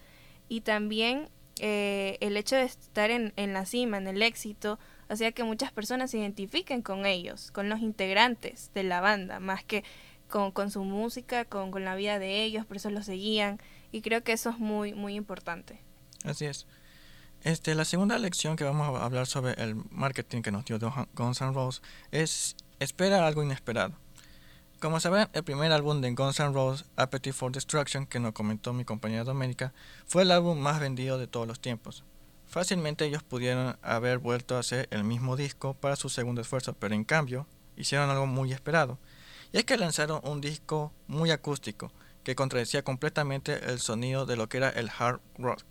Y 0.49 0.63
también 0.63 1.29
eh, 1.61 2.17
el 2.21 2.37
hecho 2.37 2.57
de 2.57 2.65
estar 2.65 3.11
en, 3.11 3.33
en 3.37 3.53
la 3.53 3.67
cima, 3.67 3.99
en 3.99 4.07
el 4.07 4.23
éxito, 4.23 4.79
hacía 5.09 5.33
que 5.33 5.45
muchas 5.45 5.73
personas 5.73 6.11
se 6.11 6.19
identifiquen 6.19 6.83
con 6.83 7.07
ellos, 7.07 7.51
con 7.51 7.69
los 7.69 7.81
integrantes 7.81 8.71
de 8.75 8.83
la 8.83 9.01
banda, 9.01 9.41
más 9.41 9.65
que 9.65 9.85
con, 10.29 10.53
con 10.53 10.71
su 10.71 10.85
música, 10.85 11.45
con, 11.45 11.71
con, 11.71 11.85
la 11.85 11.97
vida 11.97 12.19
de 12.19 12.45
ellos, 12.45 12.67
por 12.67 12.77
eso 12.77 12.91
los 12.91 13.07
seguían 13.07 13.59
y 13.93 14.03
creo 14.03 14.23
que 14.23 14.33
eso 14.33 14.51
es 14.51 14.59
muy, 14.59 14.95
muy 14.95 15.15
importante. 15.15 15.81
Así 16.25 16.45
es. 16.45 16.67
Este, 17.43 17.75
la 17.75 17.85
segunda 17.85 18.19
lección 18.19 18.57
que 18.57 18.65
vamos 18.65 18.89
a 18.89 19.05
hablar 19.05 19.27
sobre 19.27 19.53
el 19.63 19.77
marketing 19.91 20.43
que 20.43 20.51
nos 20.51 20.65
dio 20.65 20.79
Guns 21.15 21.41
N' 21.41 21.53
Roses 21.53 21.83
es 22.11 22.57
espera 22.79 23.27
algo 23.27 23.43
inesperado. 23.43 23.95
Como 24.81 25.01
sabrán, 25.01 25.29
el 25.33 25.43
primer 25.43 25.73
álbum 25.73 26.01
de 26.01 26.13
Guns 26.13 26.39
N' 26.39 26.53
Roses, 26.53 26.87
Appetite 26.95 27.33
for 27.33 27.51
Destruction, 27.51 28.07
que 28.07 28.21
nos 28.21 28.33
comentó 28.33 28.73
mi 28.73 28.85
compañera 28.85 29.25
Doménica, 29.25 29.73
fue 30.07 30.23
el 30.23 30.31
álbum 30.31 30.57
más 30.59 30.79
vendido 30.79 31.19
de 31.19 31.27
todos 31.27 31.49
los 31.49 31.61
tiempos. 31.61 32.05
Fácilmente 32.47 33.05
ellos 33.05 33.25
pudieron 33.25 33.77
haber 33.83 34.19
vuelto 34.19 34.57
a 34.57 34.61
hacer 34.61 34.87
el 34.93 35.03
mismo 35.03 35.37
disco 35.37 35.75
para 35.75 35.97
su 35.97 36.09
segundo 36.09 36.41
esfuerzo, 36.41 36.75
pero 36.75 36.95
en 36.95 37.05
cambio 37.05 37.47
hicieron 37.77 38.09
algo 38.09 38.27
muy 38.27 38.53
esperado. 38.53 38.99
Y 39.53 39.59
es 39.59 39.65
que 39.65 39.77
lanzaron 39.77 40.21
un 40.23 40.41
disco 40.41 40.93
muy 41.09 41.33
acústico, 41.33 41.93
que 42.23 42.37
contradecía 42.37 42.85
completamente 42.85 43.71
el 43.71 43.81
sonido 43.81 44.27
de 44.27 44.37
lo 44.37 44.49
que 44.49 44.59
era 44.59 44.71
el 44.71 44.91
hard 44.97 45.21
rock, 45.39 45.65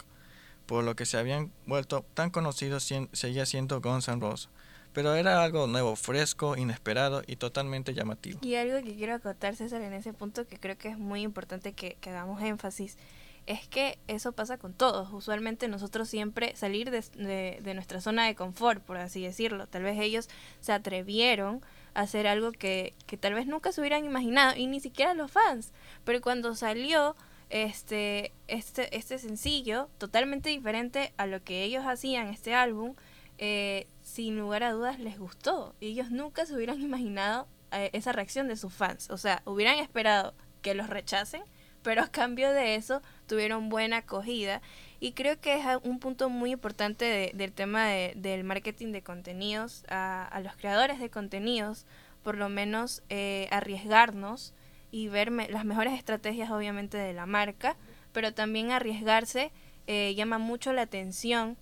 por 0.66 0.84
lo 0.84 0.96
que 0.98 1.06
se 1.06 1.18
habían 1.18 1.54
vuelto 1.66 2.06
tan 2.14 2.30
conocidos 2.30 2.92
seguía 3.14 3.46
siendo 3.46 3.80
Guns 3.80 4.10
N' 4.10 4.20
Roses. 4.20 4.50
Pero 4.98 5.13
era 5.13 5.44
algo 5.44 5.68
nuevo, 5.68 5.96
fresco, 5.96 6.58
inesperado 6.58 7.22
y 7.27 7.36
totalmente 7.36 7.94
llamativo. 7.94 8.39
Y 8.42 8.56
algo 8.56 8.84
que 8.84 8.96
quiero 8.96 9.13
acotar, 9.13 9.56
César, 9.56 9.84
en 9.84 9.94
ese 9.94 10.12
punto 10.12 10.48
que 10.48 10.58
creo 10.58 10.75
que 10.75 10.88
es 10.88 10.98
muy 10.98 11.22
importante 11.22 11.74
que, 11.74 11.98
que 12.01 12.10
hagamos 12.10 12.42
énfasis, 12.42 12.98
es 13.46 13.68
que 13.68 14.00
eso 14.08 14.32
pasa 14.32 14.58
con 14.58 14.74
todos. 14.74 15.13
Usualmente 15.13 15.68
nosotros 15.68 16.10
siempre 16.10 16.56
salir 16.56 16.89
de, 16.89 17.60
de, 17.62 17.74
nuestra 17.75 18.01
zona 18.01 18.25
de 18.25 18.34
confort, 18.34 18.82
por 18.82 18.98
así 18.98 19.22
decirlo. 19.22 19.68
Tal 19.68 19.84
vez 19.84 20.00
ellos 20.00 20.30
se 20.62 20.74
atrevieron 20.74 21.62
a 21.94 22.01
hacer 22.01 22.25
algo 22.25 22.51
que, 22.51 22.96
que 23.06 23.18
tal 23.18 23.36
vez 23.36 23.46
nunca 23.46 23.72
se 23.72 23.82
hubieran 23.82 24.04
imaginado, 24.04 24.58
y 24.58 24.66
ni 24.66 24.80
siquiera 24.80 25.13
los 25.13 25.30
fans. 25.30 25.74
Pero 26.06 26.22
cuando 26.22 26.56
salió 26.56 27.16
este, 27.51 28.32
este, 28.48 28.98
este 28.98 29.20
sencillo, 29.20 29.89
totalmente 30.00 30.50
diferente 30.50 31.13
a 31.18 31.27
lo 31.27 31.44
que 31.44 31.62
ellos 31.62 31.86
hacían, 31.86 32.30
este 32.30 32.56
álbum, 32.56 32.96
eh, 33.38 33.86
sin 34.08 34.40
lugar 34.40 34.64
a 34.64 34.72
dudas 34.72 35.00
les 35.00 35.20
gustó. 35.20 35.76
Ellos 35.82 36.12
nunca 36.12 36.46
se 36.46 36.56
hubieran 36.56 36.82
imaginado 36.82 37.48
eh, 37.72 37.90
esa 37.92 38.14
reacción 38.14 38.48
de 38.48 38.56
sus 38.56 38.74
fans. 38.74 39.10
O 39.10 39.18
sea, 39.18 39.42
hubieran 39.46 39.80
esperado 39.80 40.34
que 40.62 40.74
los 40.74 40.90
rechacen, 40.90 41.44
pero 41.84 42.02
a 42.02 42.08
cambio 42.08 42.52
de 42.54 42.76
eso 42.76 43.02
tuvieron 43.28 43.68
buena 43.68 43.98
acogida. 43.98 44.62
Y 45.02 45.12
creo 45.12 45.40
que 45.42 45.56
es 45.56 45.66
un 45.84 46.00
punto 46.00 46.30
muy 46.30 46.52
importante 46.52 47.32
del 47.34 47.52
tema 47.52 47.88
del 47.88 48.44
marketing 48.46 48.94
de 48.94 49.04
contenidos 49.04 49.84
a, 49.90 50.40
los 50.42 50.56
creadores 50.56 51.00
de 51.00 51.10
contenidos, 51.10 51.86
por 52.24 52.38
lo 52.38 52.48
menos 52.48 53.04
eh, 53.10 53.48
arriesgarnos 53.52 54.54
y 54.90 55.10
ver 55.10 55.32
las 55.32 55.66
mejores 55.66 55.94
estrategias 55.94 56.50
obviamente 56.50 56.98
de 56.98 57.14
la 57.14 57.26
marca, 57.26 57.76
pero 58.14 58.34
también 58.34 58.72
arriesgarse 58.72 59.52
eh, 59.86 60.16
llama 60.16 60.38
mucho 60.38 60.74
la 60.74 60.84
atención 60.84 61.58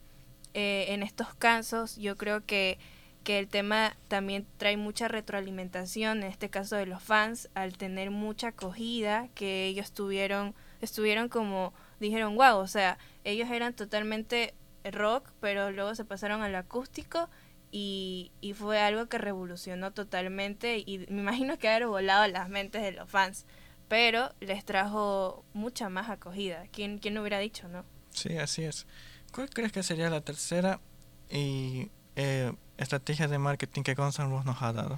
eh, 0.55 0.93
en 0.93 1.03
estos 1.03 1.35
casos. 1.35 1.97
Yo 1.97 2.15
creo 2.15 2.45
que, 2.45 2.79
que 3.25 3.39
el 3.39 3.49
tema 3.49 3.97
también 4.07 4.47
trae 4.55 4.77
mucha 4.77 5.09
retroalimentación, 5.09 6.23
en 6.23 6.29
este 6.31 6.49
caso 6.49 6.77
de 6.77 6.85
los 6.85 7.03
fans, 7.03 7.49
al 7.55 7.77
tener 7.77 8.09
mucha 8.09 8.47
acogida, 8.47 9.27
que 9.35 9.65
ellos 9.65 9.91
tuvieron, 9.91 10.55
estuvieron 10.79 11.27
como, 11.27 11.73
dijeron, 11.99 12.35
wow, 12.35 12.55
o 12.55 12.67
sea, 12.67 12.97
ellos 13.25 13.51
eran 13.51 13.73
totalmente 13.73 14.53
rock, 14.85 15.29
pero 15.41 15.71
luego 15.71 15.93
se 15.93 16.05
pasaron 16.05 16.41
al 16.41 16.55
acústico 16.55 17.29
y, 17.69 18.31
y 18.39 18.53
fue 18.53 18.79
algo 18.79 19.07
que 19.07 19.17
revolucionó 19.17 19.91
totalmente 19.91 20.77
y 20.77 20.99
me 21.09 21.19
imagino 21.19 21.57
que 21.57 21.67
haber 21.67 21.87
volado 21.87 22.25
las 22.27 22.47
mentes 22.47 22.81
de 22.81 22.93
los 22.93 23.09
fans, 23.09 23.45
pero 23.89 24.33
les 24.39 24.63
trajo 24.63 25.43
mucha 25.53 25.89
más 25.89 26.09
acogida. 26.09 26.63
¿Quién, 26.71 26.97
quién 26.97 27.17
hubiera 27.17 27.39
dicho, 27.39 27.67
no? 27.67 27.83
Sí, 28.11 28.37
así 28.37 28.63
es. 28.63 28.87
¿Cuál 29.35 29.49
crees 29.49 29.73
que 29.73 29.83
sería 29.83 30.09
la 30.09 30.21
tercera 30.21 30.79
y, 31.29 31.91
eh, 32.15 32.53
estrategia 32.77 33.27
de 33.27 33.37
marketing 33.37 33.83
que 33.83 33.93
Guns 33.93 34.17
N' 34.17 34.29
nos 34.29 34.61
ha 34.61 34.71
dado? 34.71 34.97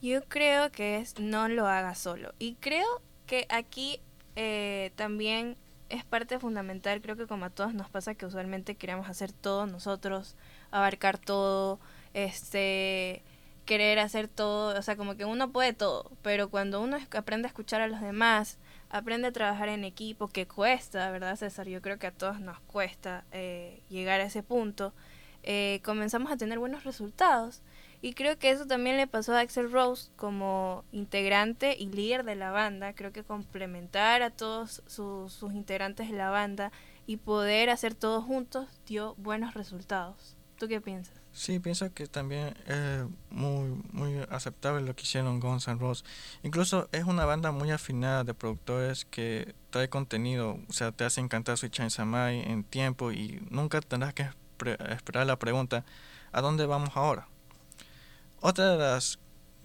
Yo 0.00 0.24
creo 0.24 0.72
que 0.72 0.96
es 0.96 1.18
no 1.18 1.46
lo 1.48 1.66
haga 1.66 1.94
solo. 1.94 2.32
Y 2.38 2.54
creo 2.54 2.86
que 3.26 3.46
aquí 3.50 4.00
eh, 4.34 4.92
también 4.96 5.58
es 5.90 6.04
parte 6.04 6.38
fundamental, 6.38 7.02
creo 7.02 7.16
que 7.16 7.26
como 7.26 7.44
a 7.44 7.50
todos 7.50 7.74
nos 7.74 7.90
pasa 7.90 8.14
que 8.14 8.24
usualmente 8.24 8.76
queremos 8.76 9.10
hacer 9.10 9.30
todo 9.32 9.66
nosotros, 9.66 10.36
abarcar 10.70 11.18
todo, 11.18 11.78
este 12.14 13.22
querer 13.66 13.98
hacer 13.98 14.26
todo, 14.26 14.78
o 14.78 14.82
sea, 14.82 14.96
como 14.96 15.16
que 15.16 15.26
uno 15.26 15.50
puede 15.52 15.74
todo, 15.74 16.10
pero 16.22 16.48
cuando 16.48 16.80
uno 16.80 16.96
aprende 17.14 17.46
a 17.46 17.50
escuchar 17.50 17.82
a 17.82 17.88
los 17.88 18.00
demás, 18.00 18.58
aprende 18.90 19.28
a 19.28 19.32
trabajar 19.32 19.68
en 19.68 19.84
equipo, 19.84 20.28
que 20.28 20.46
cuesta, 20.46 21.10
¿verdad, 21.10 21.36
César? 21.36 21.68
Yo 21.68 21.82
creo 21.82 21.98
que 21.98 22.06
a 22.06 22.12
todos 22.12 22.40
nos 22.40 22.60
cuesta 22.60 23.24
eh, 23.32 23.82
llegar 23.88 24.20
a 24.20 24.24
ese 24.24 24.42
punto. 24.42 24.92
Eh, 25.42 25.80
comenzamos 25.84 26.30
a 26.32 26.36
tener 26.36 26.58
buenos 26.58 26.84
resultados. 26.84 27.62
Y 28.02 28.12
creo 28.12 28.38
que 28.38 28.50
eso 28.50 28.66
también 28.66 28.96
le 28.96 29.06
pasó 29.06 29.34
a 29.34 29.40
Axel 29.40 29.72
Rose 29.72 30.10
como 30.16 30.84
integrante 30.92 31.76
y 31.78 31.86
líder 31.86 32.24
de 32.24 32.36
la 32.36 32.50
banda. 32.50 32.92
Creo 32.92 33.12
que 33.12 33.24
complementar 33.24 34.22
a 34.22 34.30
todos 34.30 34.82
sus, 34.86 35.32
sus 35.32 35.52
integrantes 35.52 36.10
de 36.10 36.16
la 36.16 36.30
banda 36.30 36.72
y 37.06 37.16
poder 37.16 37.70
hacer 37.70 37.94
todo 37.94 38.20
juntos 38.22 38.68
dio 38.86 39.14
buenos 39.16 39.54
resultados. 39.54 40.36
¿Tú 40.58 40.68
qué 40.68 40.80
piensas? 40.80 41.25
Sí, 41.36 41.58
pienso 41.60 41.92
que 41.92 42.06
también 42.06 42.56
es 42.66 43.04
muy, 43.28 43.82
muy 43.92 44.26
aceptable 44.30 44.80
lo 44.80 44.96
que 44.96 45.02
hicieron 45.02 45.38
Guns 45.38 45.68
N' 45.68 45.78
Roses. 45.78 46.02
Incluso 46.42 46.88
es 46.92 47.04
una 47.04 47.26
banda 47.26 47.52
muy 47.52 47.70
afinada 47.70 48.24
de 48.24 48.32
productores 48.32 49.04
que 49.04 49.54
trae 49.68 49.90
contenido, 49.90 50.58
o 50.66 50.72
sea, 50.72 50.92
te 50.92 51.04
hacen 51.04 51.28
cantar 51.28 51.58
Sweet 51.58 51.74
Child 51.74 51.90
Samai 51.90 52.40
en 52.40 52.64
tiempo 52.64 53.12
y 53.12 53.46
nunca 53.50 53.82
tendrás 53.82 54.14
que 54.14 54.30
esperar 54.88 55.26
la 55.26 55.38
pregunta, 55.38 55.84
¿a 56.32 56.40
dónde 56.40 56.64
vamos 56.64 56.92
ahora? 56.94 57.28
Otra 58.40 58.70
de 58.70 58.78
las, 58.78 59.18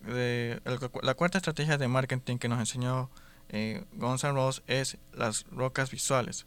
de, 0.06 0.62
la 1.04 1.13
cuarta 1.13 1.38
estrategia 1.38 1.78
de 1.78 1.88
marketing 1.88 2.38
que 2.38 2.50
nos 2.50 2.60
enseñó 2.60 3.10
eh, 3.48 3.86
Guns 3.94 4.25
N' 4.25 4.34
Roses 4.34 4.62
es 4.68 4.98
las 5.13 5.46
rocas 5.46 5.90
visuales. 5.90 6.46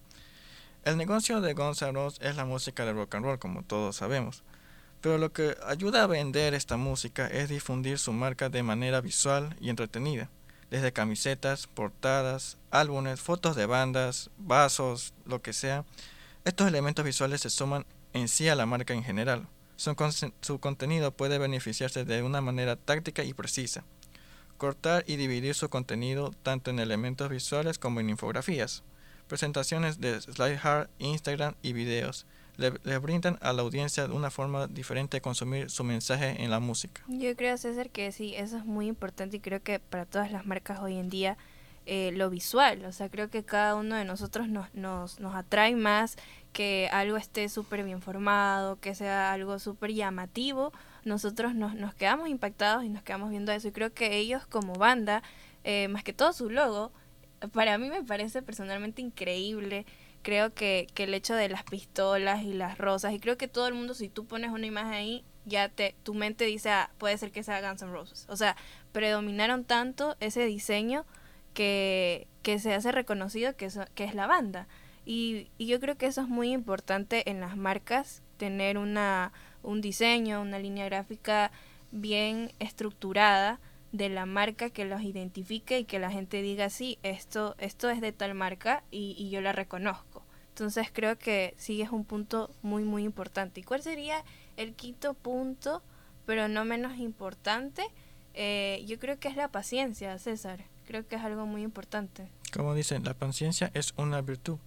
El 0.84 0.98
negocio 0.98 1.40
de 1.40 1.54
Guns 1.54 1.80
N' 1.80 1.92
Roses 1.92 2.20
es 2.20 2.36
la 2.36 2.44
música 2.44 2.84
de 2.84 2.92
rock 2.92 3.14
and 3.14 3.24
roll, 3.24 3.38
como 3.38 3.62
todos 3.62 3.96
sabemos. 3.96 4.44
Pero 5.04 5.18
lo 5.18 5.34
que 5.34 5.54
ayuda 5.66 6.02
a 6.02 6.06
vender 6.06 6.54
esta 6.54 6.78
música 6.78 7.26
es 7.26 7.50
difundir 7.50 7.98
su 7.98 8.14
marca 8.14 8.48
de 8.48 8.62
manera 8.62 9.02
visual 9.02 9.54
y 9.60 9.68
entretenida, 9.68 10.30
desde 10.70 10.94
camisetas, 10.94 11.66
portadas, 11.66 12.56
álbumes, 12.70 13.20
fotos 13.20 13.54
de 13.54 13.66
bandas, 13.66 14.30
vasos, 14.38 15.12
lo 15.26 15.42
que 15.42 15.52
sea. 15.52 15.84
Estos 16.46 16.68
elementos 16.68 17.04
visuales 17.04 17.42
se 17.42 17.50
suman 17.50 17.84
en 18.14 18.28
sí 18.28 18.48
a 18.48 18.54
la 18.54 18.64
marca 18.64 18.94
en 18.94 19.04
general. 19.04 19.46
Su, 19.76 19.94
contenido 20.58 21.10
puede 21.12 21.36
beneficiarse 21.36 22.06
de 22.06 22.22
una 22.22 22.40
manera 22.40 22.76
táctica 22.76 23.24
y 23.24 23.34
precisa. 23.34 23.84
Cortar 24.56 25.04
y 25.06 25.16
dividir 25.16 25.54
su 25.54 25.68
contenido 25.68 26.30
tanto 26.42 26.70
en 26.70 26.78
elementos 26.78 27.28
visuales 27.28 27.78
como 27.78 28.00
en 28.00 28.08
infografías, 28.08 28.84
presentaciones 29.28 30.00
de 30.00 30.18
slide 30.22 30.60
hard, 30.62 30.88
Instagram 30.98 31.56
y 31.60 31.74
videos 31.74 32.24
le, 32.56 32.98
brindan 32.98 33.38
a 33.40 33.52
la 33.52 33.62
audiencia 33.62 34.06
una 34.06 34.30
forma 34.30 34.66
diferente 34.66 35.16
de 35.16 35.20
consumir 35.20 35.70
su 35.70 35.84
mensaje 35.84 36.42
en 36.42 36.50
la 36.50 36.60
música. 36.60 37.02
Yo 37.08 37.34
creo, 37.36 37.56
César, 37.56 37.90
que 37.90 38.12
sí, 38.12 38.34
eso 38.36 38.58
es 38.58 38.64
muy 38.64 38.86
importante 38.86 39.36
y 39.36 39.40
creo 39.40 39.62
que 39.62 39.80
para 39.80 40.06
todas 40.06 40.30
las 40.30 40.46
marcas 40.46 40.80
hoy 40.80 40.96
en 40.96 41.10
día 41.10 41.36
eh, 41.86 42.12
lo 42.14 42.30
visual, 42.30 42.84
o 42.86 42.92
sea, 42.92 43.10
creo 43.10 43.28
que 43.28 43.44
cada 43.44 43.74
uno 43.74 43.96
de 43.96 44.04
nosotros 44.04 44.48
nos, 44.48 44.72
nos, 44.74 45.20
nos 45.20 45.34
atrae 45.34 45.76
más 45.76 46.16
que 46.52 46.88
algo 46.92 47.16
esté 47.16 47.48
súper 47.48 47.84
bien 47.84 48.00
formado, 48.00 48.80
que 48.80 48.94
sea 48.94 49.32
algo 49.32 49.58
súper 49.58 49.92
llamativo, 49.92 50.72
nosotros 51.04 51.54
nos, 51.54 51.74
nos 51.74 51.94
quedamos 51.94 52.28
impactados 52.28 52.84
y 52.84 52.88
nos 52.88 53.02
quedamos 53.02 53.28
viendo 53.30 53.52
eso 53.52 53.68
y 53.68 53.72
creo 53.72 53.92
que 53.92 54.16
ellos 54.16 54.46
como 54.46 54.74
banda, 54.74 55.22
eh, 55.64 55.88
más 55.88 56.04
que 56.04 56.12
todo 56.12 56.32
su 56.32 56.48
logo, 56.48 56.92
para 57.52 57.76
mí 57.76 57.90
me 57.90 58.02
parece 58.02 58.42
personalmente 58.42 59.02
increíble 59.02 59.84
creo 60.24 60.52
que, 60.52 60.88
que 60.94 61.04
el 61.04 61.14
hecho 61.14 61.36
de 61.36 61.48
las 61.48 61.62
pistolas 61.62 62.42
y 62.42 62.52
las 62.54 62.78
rosas, 62.78 63.12
y 63.12 63.20
creo 63.20 63.38
que 63.38 63.46
todo 63.46 63.68
el 63.68 63.74
mundo, 63.74 63.94
si 63.94 64.08
tú 64.08 64.26
pones 64.26 64.50
una 64.50 64.66
imagen 64.66 64.92
ahí, 64.92 65.24
ya 65.44 65.68
te, 65.68 65.94
tu 66.02 66.14
mente 66.14 66.44
dice, 66.46 66.70
ah, 66.70 66.90
puede 66.98 67.16
ser 67.18 67.30
que 67.30 67.44
sea 67.44 67.60
Guns 67.60 67.82
N' 67.82 67.92
Roses. 67.92 68.26
O 68.28 68.36
sea, 68.36 68.56
predominaron 68.90 69.64
tanto 69.64 70.16
ese 70.18 70.44
diseño 70.46 71.04
que, 71.52 72.26
que 72.42 72.58
se 72.58 72.74
hace 72.74 72.90
reconocido 72.90 73.54
que, 73.54 73.68
que 73.94 74.04
es 74.04 74.14
la 74.14 74.26
banda. 74.26 74.66
Y, 75.04 75.50
y, 75.58 75.66
yo 75.66 75.78
creo 75.78 75.96
que 75.96 76.06
eso 76.06 76.22
es 76.22 76.28
muy 76.28 76.50
importante 76.50 77.30
en 77.30 77.40
las 77.40 77.56
marcas, 77.58 78.22
tener 78.38 78.78
una, 78.78 79.32
un 79.62 79.82
diseño, 79.82 80.40
una 80.40 80.58
línea 80.58 80.86
gráfica 80.86 81.52
bien 81.92 82.52
estructurada 82.58 83.60
de 83.94 84.08
la 84.08 84.26
marca 84.26 84.70
que 84.70 84.84
los 84.84 85.02
identifique 85.02 85.78
y 85.78 85.84
que 85.84 86.00
la 86.00 86.10
gente 86.10 86.42
diga, 86.42 86.68
sí, 86.68 86.98
esto, 87.04 87.54
esto 87.58 87.90
es 87.90 88.00
de 88.00 88.10
tal 88.10 88.34
marca 88.34 88.82
y, 88.90 89.14
y 89.16 89.30
yo 89.30 89.40
la 89.40 89.52
reconozco. 89.52 90.24
Entonces 90.48 90.88
creo 90.92 91.16
que 91.16 91.54
sí 91.56 91.80
es 91.80 91.90
un 91.90 92.04
punto 92.04 92.50
muy, 92.62 92.82
muy 92.82 93.04
importante. 93.04 93.60
¿Y 93.60 93.62
cuál 93.62 93.82
sería 93.82 94.24
el 94.56 94.74
quinto 94.74 95.14
punto, 95.14 95.80
pero 96.26 96.48
no 96.48 96.64
menos 96.64 96.98
importante? 96.98 97.84
Eh, 98.34 98.84
yo 98.88 98.98
creo 98.98 99.20
que 99.20 99.28
es 99.28 99.36
la 99.36 99.46
paciencia, 99.46 100.18
César. 100.18 100.64
Creo 100.88 101.06
que 101.06 101.14
es 101.14 101.22
algo 101.22 101.46
muy 101.46 101.62
importante. 101.62 102.28
Como 102.52 102.74
dicen, 102.74 103.04
la 103.04 103.14
paciencia 103.14 103.70
es 103.74 103.94
una 103.96 104.22
virtud. 104.22 104.58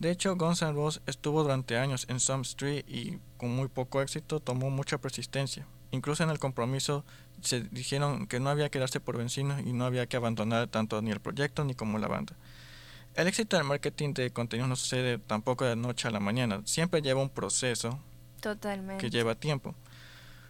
De 0.00 0.10
hecho, 0.10 0.34
Guns 0.34 0.62
N' 0.62 0.74
estuvo 1.06 1.44
durante 1.44 1.78
años 1.78 2.06
en 2.08 2.18
Some 2.18 2.42
Street 2.42 2.84
y 2.88 3.18
con 3.36 3.54
muy 3.54 3.68
poco 3.68 4.02
éxito 4.02 4.40
tomó 4.40 4.70
mucha 4.70 4.98
persistencia. 4.98 5.64
Incluso 5.92 6.24
en 6.24 6.30
el 6.30 6.40
compromiso 6.40 7.04
se 7.44 7.60
dijeron 7.60 8.26
que 8.26 8.40
no 8.40 8.50
había 8.50 8.68
que 8.68 8.78
darse 8.78 9.00
por 9.00 9.16
vencidos 9.16 9.60
y 9.64 9.72
no 9.72 9.84
había 9.84 10.06
que 10.06 10.16
abandonar 10.16 10.68
tanto 10.68 11.00
ni 11.02 11.10
el 11.10 11.20
proyecto 11.20 11.64
ni 11.64 11.74
como 11.74 11.98
la 11.98 12.08
banda. 12.08 12.34
El 13.14 13.28
éxito 13.28 13.56
del 13.56 13.64
marketing 13.64 14.12
de 14.14 14.30
contenidos 14.30 14.68
no 14.68 14.76
sucede 14.76 15.18
tampoco 15.18 15.64
de 15.64 15.76
noche 15.76 16.08
a 16.08 16.10
la 16.10 16.20
mañana, 16.20 16.62
siempre 16.64 17.00
lleva 17.00 17.22
un 17.22 17.30
proceso 17.30 18.00
Totalmente. 18.40 19.04
que 19.04 19.10
lleva 19.10 19.34
tiempo. 19.34 19.74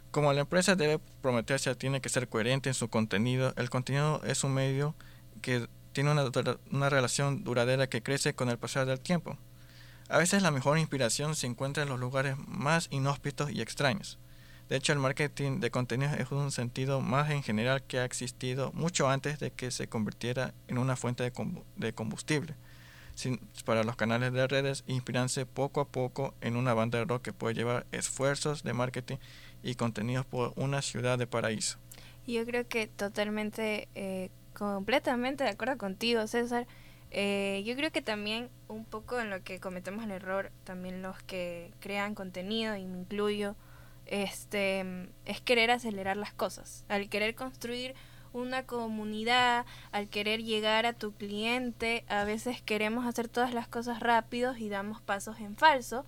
Como 0.09 0.33
la 0.33 0.41
empresa 0.41 0.75
debe 0.75 0.99
prometerse, 1.21 1.75
tiene 1.75 2.01
que 2.01 2.09
ser 2.09 2.27
coherente 2.27 2.69
en 2.69 2.73
su 2.73 2.89
contenido, 2.89 3.53
el 3.57 3.69
contenido 3.69 4.21
es 4.23 4.43
un 4.43 4.53
medio 4.53 4.95
que 5.41 5.67
tiene 5.91 6.11
una, 6.11 6.31
una 6.71 6.89
relación 6.89 7.43
duradera 7.43 7.87
que 7.87 8.01
crece 8.01 8.33
con 8.33 8.49
el 8.49 8.57
pasar 8.57 8.85
del 8.85 8.99
tiempo. 8.99 9.37
A 10.09 10.17
veces 10.17 10.41
la 10.41 10.51
mejor 10.51 10.77
inspiración 10.77 11.35
se 11.35 11.47
encuentra 11.47 11.83
en 11.83 11.89
los 11.89 11.99
lugares 11.99 12.35
más 12.47 12.87
inhóspitos 12.91 13.51
y 13.51 13.61
extraños. 13.61 14.19
De 14.69 14.77
hecho, 14.77 14.93
el 14.93 14.99
marketing 14.99 15.59
de 15.59 15.69
contenidos 15.69 16.19
es 16.19 16.31
un 16.31 16.51
sentido 16.51 16.99
más 16.99 17.29
en 17.29 17.43
general 17.43 17.83
que 17.83 17.99
ha 17.99 18.05
existido 18.05 18.71
mucho 18.73 19.07
antes 19.07 19.39
de 19.39 19.51
que 19.51 19.69
se 19.69 19.87
convirtiera 19.87 20.53
en 20.67 20.79
una 20.79 20.95
fuente 20.95 21.31
de 21.75 21.93
combustible. 21.93 22.55
para 23.63 23.83
los 23.83 23.95
canales 23.95 24.33
de 24.33 24.47
redes, 24.47 24.83
inspirarse 24.87 25.45
poco 25.45 25.81
a 25.81 25.87
poco 25.87 26.33
en 26.41 26.55
una 26.55 26.73
banda 26.73 26.97
de 26.97 27.05
rock 27.05 27.21
que 27.21 27.33
puede 27.33 27.53
llevar 27.53 27.85
esfuerzos 27.91 28.63
de 28.63 28.73
marketing 28.73 29.17
y 29.61 29.75
contenidos 29.75 30.25
por 30.25 30.51
una 30.55 30.81
ciudad 30.81 31.17
de 31.19 31.27
paraíso. 31.27 31.77
Yo 32.27 32.43
creo 32.45 32.67
que 32.67 32.87
totalmente, 32.87 33.87
eh, 33.93 34.31
completamente 34.53 35.43
de 35.43 35.51
acuerdo 35.51 35.77
contigo, 35.77 36.25
César. 36.25 36.65
Eh, 37.11 37.63
yo 37.65 37.75
creo 37.75 37.91
que 37.91 38.01
también 38.01 38.49
un 38.67 38.83
poco 38.83 39.21
en 39.21 39.29
lo 39.29 39.43
que 39.43 39.59
cometemos 39.59 40.03
el 40.03 40.11
error, 40.11 40.51
también 40.63 41.01
los 41.01 41.21
que 41.23 41.71
crean 41.79 42.15
contenido, 42.15 42.75
y 42.75 42.85
me 42.85 42.97
incluyo, 42.99 43.55
este, 44.05 45.09
es 45.25 45.41
querer 45.41 45.71
acelerar 45.71 46.17
las 46.17 46.33
cosas. 46.33 46.85
Al 46.89 47.09
querer 47.09 47.35
construir 47.35 47.95
una 48.33 48.65
comunidad, 48.65 49.65
al 49.91 50.09
querer 50.09 50.43
llegar 50.43 50.85
a 50.85 50.93
tu 50.93 51.13
cliente, 51.13 52.03
a 52.09 52.25
veces 52.25 52.61
queremos 52.61 53.05
hacer 53.05 53.29
todas 53.29 53.53
las 53.53 53.67
cosas 53.67 54.01
rápidos 54.01 54.59
y 54.59 54.69
damos 54.69 55.01
pasos 55.01 55.39
en 55.39 55.55
falso. 55.55 56.05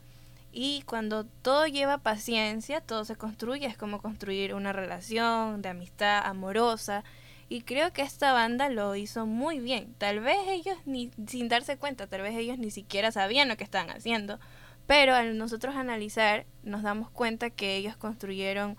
Y 0.51 0.81
cuando 0.83 1.25
todo 1.25 1.67
lleva 1.67 1.99
paciencia, 1.99 2.81
todo 2.81 3.05
se 3.05 3.15
construye, 3.15 3.67
es 3.67 3.77
como 3.77 4.01
construir 4.01 4.53
una 4.53 4.73
relación 4.73 5.61
de 5.61 5.69
amistad 5.69 6.25
amorosa. 6.25 7.03
Y 7.49 7.61
creo 7.61 7.93
que 7.93 8.01
esta 8.01 8.33
banda 8.33 8.67
lo 8.69 8.95
hizo 8.95 9.25
muy 9.25 9.59
bien. 9.59 9.93
Tal 9.97 10.19
vez 10.19 10.37
ellos 10.47 10.77
ni 10.85 11.11
sin 11.27 11.47
darse 11.47 11.77
cuenta, 11.77 12.07
tal 12.07 12.21
vez 12.21 12.35
ellos 12.35 12.57
ni 12.57 12.71
siquiera 12.71 13.11
sabían 13.11 13.47
lo 13.47 13.55
que 13.55 13.63
estaban 13.63 13.89
haciendo, 13.89 14.39
pero 14.87 15.13
al 15.13 15.37
nosotros 15.37 15.75
analizar 15.75 16.45
nos 16.63 16.81
damos 16.81 17.09
cuenta 17.11 17.49
que 17.49 17.75
ellos 17.75 17.95
construyeron 17.97 18.77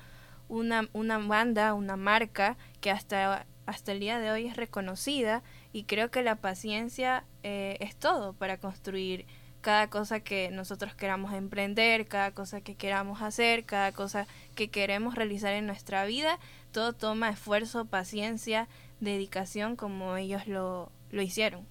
una, 0.49 0.89
una 0.95 1.19
banda, 1.19 1.75
una 1.75 1.97
marca 1.97 2.57
que 2.81 2.91
hasta, 2.91 3.47
hasta 3.67 3.93
el 3.93 4.01
día 4.01 4.19
de 4.19 4.31
hoy 4.31 4.47
es 4.47 4.57
reconocida 4.57 5.43
y 5.73 5.85
creo 5.85 6.11
que 6.11 6.23
la 6.23 6.37
paciencia 6.37 7.25
eh, 7.43 7.77
es 7.81 7.95
todo 7.95 8.33
para 8.33 8.57
construir 8.57 9.27
cada 9.61 9.91
cosa 9.91 10.21
que 10.21 10.51
nosotros 10.51 10.95
queramos 10.95 11.35
emprender, 11.35 12.07
cada 12.07 12.31
cosa 12.33 12.61
que 12.61 12.75
queramos 12.75 13.21
hacer, 13.21 13.65
cada 13.65 13.93
cosa 13.93 14.27
que 14.55 14.71
queremos 14.71 15.15
realizar 15.15 15.53
en 15.53 15.67
nuestra 15.67 16.07
vida, 16.07 16.39
todo 16.73 16.95
toma 16.95 17.29
esfuerzo, 17.29 17.85
paciencia, 17.85 18.69
dedicación 19.01 19.77
como 19.77 20.17
ellos 20.17 20.47
lo, 20.47 20.91
lo 21.11 21.23
hicieron. 21.23 21.67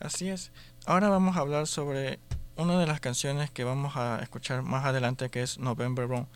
Así 0.00 0.28
es. 0.28 0.52
Ahora 0.84 1.08
vamos 1.08 1.36
a 1.36 1.40
hablar 1.40 1.66
sobre 1.66 2.18
una 2.56 2.78
de 2.78 2.86
las 2.86 3.00
canciones 3.00 3.50
que 3.50 3.64
vamos 3.64 3.96
a 3.96 4.20
escuchar 4.22 4.62
más 4.62 4.84
adelante 4.84 5.30
que 5.30 5.42
es 5.42 5.58
November 5.58 6.08
Rain. 6.08 6.26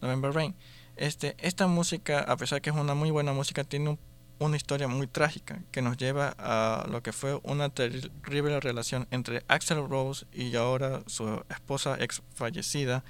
November 0.00 0.32
Rain. 0.32 0.54
Este, 0.96 1.34
esta 1.38 1.66
música, 1.66 2.20
a 2.20 2.36
pesar 2.36 2.60
que 2.60 2.70
es 2.70 2.76
una 2.76 2.94
muy 2.94 3.10
buena 3.10 3.32
música, 3.32 3.64
tiene 3.64 3.98
una 4.38 4.56
historia 4.56 4.88
muy 4.88 5.06
trágica 5.06 5.62
que 5.70 5.82
nos 5.82 5.96
lleva 5.96 6.34
a 6.38 6.86
lo 6.88 7.02
que 7.02 7.12
fue 7.12 7.40
una 7.42 7.68
terrible 7.68 8.60
relación 8.60 9.06
entre 9.10 9.44
Axel 9.48 9.88
Rose 9.88 10.26
y 10.32 10.54
ahora 10.56 11.02
su 11.06 11.44
esposa 11.48 11.96
ex 12.00 12.22
fallecida, 12.34 13.04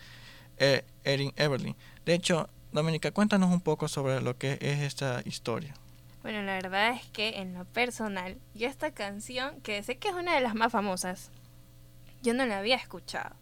eh, 0.59 0.85
Erin 1.03 1.33
Everly. 1.37 1.75
De 2.05 2.15
hecho, 2.15 2.49
Dominica, 2.73 3.11
cuéntanos 3.11 3.53
un 3.53 3.61
poco 3.61 3.89
sobre 3.89 4.21
lo 4.21 4.37
que 4.37 4.59
es 4.61 4.81
esta 4.81 5.23
historia. 5.25 5.75
Bueno, 6.23 6.43
la 6.43 6.55
verdad 6.55 6.91
es 6.91 7.07
que 7.11 7.41
en 7.41 7.55
lo 7.55 7.65
personal, 7.67 8.39
yo 8.55 8.67
esta 8.67 8.93
canción, 8.93 9.61
que 9.61 9.83
sé 9.83 9.97
que 9.97 10.09
es 10.09 10.15
una 10.15 10.35
de 10.35 10.41
las 10.41 10.55
más 10.55 10.73
famosas, 10.73 11.31
yo 12.25 12.35
no 12.35 12.45
la 12.47 12.59
había 12.59 12.77
escuchado. 12.77 13.37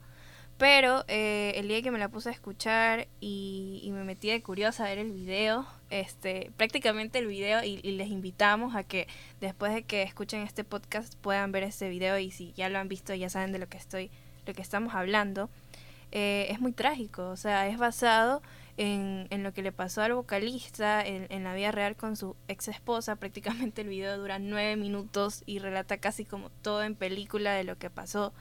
Pero 0.58 1.04
eh, 1.08 1.54
el 1.56 1.68
día 1.68 1.82
que 1.82 1.90
me 1.90 1.98
la 1.98 2.08
puse 2.08 2.28
a 2.28 2.32
escuchar 2.32 3.08
y, 3.20 3.88
me 3.92 4.04
metí 4.04 4.28
de 4.28 4.42
curiosa 4.42 4.84
a 4.84 4.88
ver 4.90 4.98
el 4.98 5.12
video, 5.12 5.66
este, 5.90 6.52
prácticamente 6.56 7.18
el 7.18 7.26
video, 7.26 7.64
y, 7.64 7.78
les 7.78 8.08
invitamos 8.08 8.76
a 8.76 8.84
que 8.84 9.08
después 9.40 9.72
de 9.74 9.82
que 9.82 10.02
escuchen 10.02 10.42
este 10.42 10.62
podcast 10.62 11.16
puedan 11.16 11.50
ver 11.52 11.62
este 11.62 11.88
video 11.88 12.18
y 12.18 12.30
si 12.30 12.52
ya 12.52 12.68
lo 12.68 12.78
han 12.78 12.88
visto 12.88 13.14
ya 13.14 13.28
saben 13.28 13.52
de 13.52 13.58
lo 13.58 13.68
que 13.68 13.78
estoy, 13.78 14.10
lo 14.46 14.54
que 14.54 14.62
estamos 14.62 14.94
hablando. 14.94 15.48
Eh, 16.12 16.46
es 16.50 16.60
muy 16.60 16.72
trágico, 16.72 17.30
o 17.30 17.36
sea, 17.36 17.66
es 17.68 17.78
basado 17.78 18.42
en, 18.76 19.26
en 19.30 19.42
lo 19.42 19.52
que 19.52 19.62
le 19.62 19.72
pasó 19.72 20.02
al 20.02 20.12
vocalista 20.12 21.04
en, 21.04 21.26
en, 21.30 21.42
la 21.42 21.54
vida 21.54 21.72
real 21.72 21.96
con 21.96 22.16
su 22.16 22.36
ex 22.48 22.68
esposa. 22.68 23.16
Prácticamente 23.20 23.82
el 23.82 23.88
video 23.88 24.16
dura 24.18 24.38
nueve 24.38 24.76
minutos 24.76 25.42
y 25.46 25.58
relata 25.58 25.96
casi 25.96 26.24
como 26.24 26.50
todo 26.50 26.82
en 26.82 26.94
película 26.94 27.54
de 27.54 27.64
lo 27.64 27.78
que 27.78 27.90
pasó. 27.90 28.32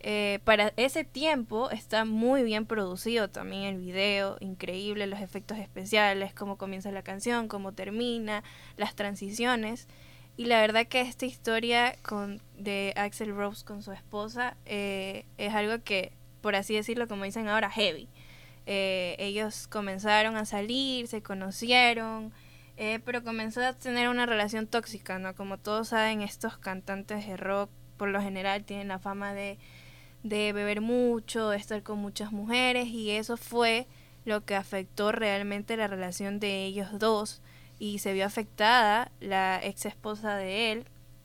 Eh, 0.00 0.38
para 0.44 0.72
ese 0.76 1.04
tiempo 1.04 1.70
está 1.70 2.04
muy 2.04 2.44
bien 2.44 2.66
producido 2.66 3.28
también 3.28 3.64
el 3.64 3.78
video, 3.78 4.36
increíble 4.40 5.06
los 5.06 5.20
efectos 5.20 5.58
especiales, 5.58 6.32
cómo 6.34 6.56
comienza 6.56 6.92
la 6.92 7.02
canción, 7.02 7.48
cómo 7.48 7.72
termina, 7.72 8.44
las 8.76 8.94
transiciones. 8.94 9.88
Y 10.36 10.46
la 10.46 10.60
verdad 10.60 10.86
que 10.86 11.00
esta 11.00 11.26
historia 11.26 11.96
con, 12.02 12.40
de 12.56 12.92
Axel 12.96 13.34
Rose 13.34 13.64
con 13.64 13.82
su 13.82 13.90
esposa 13.90 14.56
eh, 14.66 15.24
es 15.36 15.52
algo 15.52 15.82
que, 15.82 16.12
por 16.42 16.54
así 16.54 16.74
decirlo, 16.74 17.08
como 17.08 17.24
dicen 17.24 17.48
ahora, 17.48 17.70
heavy. 17.70 18.08
Eh, 18.66 19.16
ellos 19.18 19.66
comenzaron 19.66 20.36
a 20.36 20.44
salir, 20.44 21.08
se 21.08 21.22
conocieron, 21.22 22.32
pero 23.04 23.24
comenzó 23.24 23.60
a 23.64 23.72
tener 23.72 24.08
una 24.08 24.24
relación 24.26 24.68
tóxica, 24.68 25.18
¿no? 25.18 25.34
Como 25.34 25.58
todos 25.58 25.88
saben, 25.88 26.22
estos 26.22 26.58
cantantes 26.58 27.26
de 27.26 27.36
rock 27.36 27.70
por 27.98 28.08
lo 28.08 28.22
general 28.22 28.64
tienen 28.64 28.88
la 28.88 28.98
fama 28.98 29.34
de 29.34 29.58
de 30.22 30.52
beber 30.52 30.80
mucho, 30.80 31.50
de 31.50 31.56
estar 31.56 31.82
con 31.82 31.98
muchas 31.98 32.32
mujeres 32.32 32.88
y 32.88 33.10
eso 33.10 33.36
fue 33.36 33.86
lo 34.24 34.44
que 34.44 34.54
afectó 34.54 35.12
realmente 35.12 35.76
la 35.76 35.86
relación 35.86 36.40
de 36.40 36.64
ellos 36.64 36.98
dos 36.98 37.40
y 37.78 37.98
se 37.98 38.12
vio 38.12 38.26
afectada 38.26 39.10
la 39.20 39.60
ex 39.62 39.86
esposa 39.86 40.36
de 40.36 40.72
él. 40.72 40.84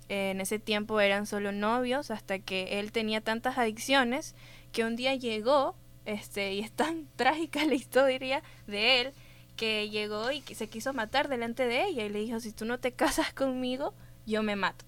En 0.09 0.41
ese 0.41 0.59
tiempo 0.59 0.99
eran 0.99 1.25
solo 1.25 1.51
novios 1.51 2.11
hasta 2.11 2.39
que 2.39 2.79
él 2.79 2.91
tenía 2.91 3.21
tantas 3.21 3.57
adicciones 3.57 4.35
que 4.71 4.85
un 4.85 4.95
día 4.95 5.15
llegó, 5.15 5.75
este, 6.05 6.53
y 6.53 6.59
es 6.59 6.71
tan 6.71 7.07
trágica 7.15 7.65
la 7.65 7.75
historia 7.75 8.43
de 8.67 9.01
él, 9.01 9.13
que 9.55 9.89
llegó 9.89 10.31
y 10.31 10.41
se 10.41 10.67
quiso 10.67 10.93
matar 10.93 11.29
delante 11.29 11.65
de 11.67 11.85
ella 11.85 12.05
y 12.05 12.09
le 12.09 12.19
dijo, 12.19 12.39
si 12.39 12.51
tú 12.51 12.65
no 12.65 12.79
te 12.79 12.91
casas 12.91 13.33
conmigo, 13.33 13.93
yo 14.25 14.43
me 14.43 14.55
mato. 14.55 14.85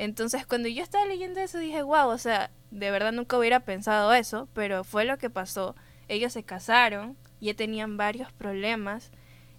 Entonces 0.00 0.46
cuando 0.46 0.66
yo 0.70 0.82
estaba 0.82 1.04
leyendo 1.04 1.40
eso 1.40 1.58
dije, 1.58 1.82
wow, 1.82 2.08
o 2.08 2.16
sea, 2.16 2.50
de 2.70 2.90
verdad 2.90 3.12
nunca 3.12 3.36
hubiera 3.36 3.60
pensado 3.60 4.14
eso, 4.14 4.48
pero 4.54 4.82
fue 4.82 5.04
lo 5.04 5.18
que 5.18 5.28
pasó. 5.28 5.76
Ellos 6.08 6.32
se 6.32 6.42
casaron, 6.42 7.18
ya 7.38 7.52
tenían 7.52 7.98
varios 7.98 8.32
problemas 8.32 9.10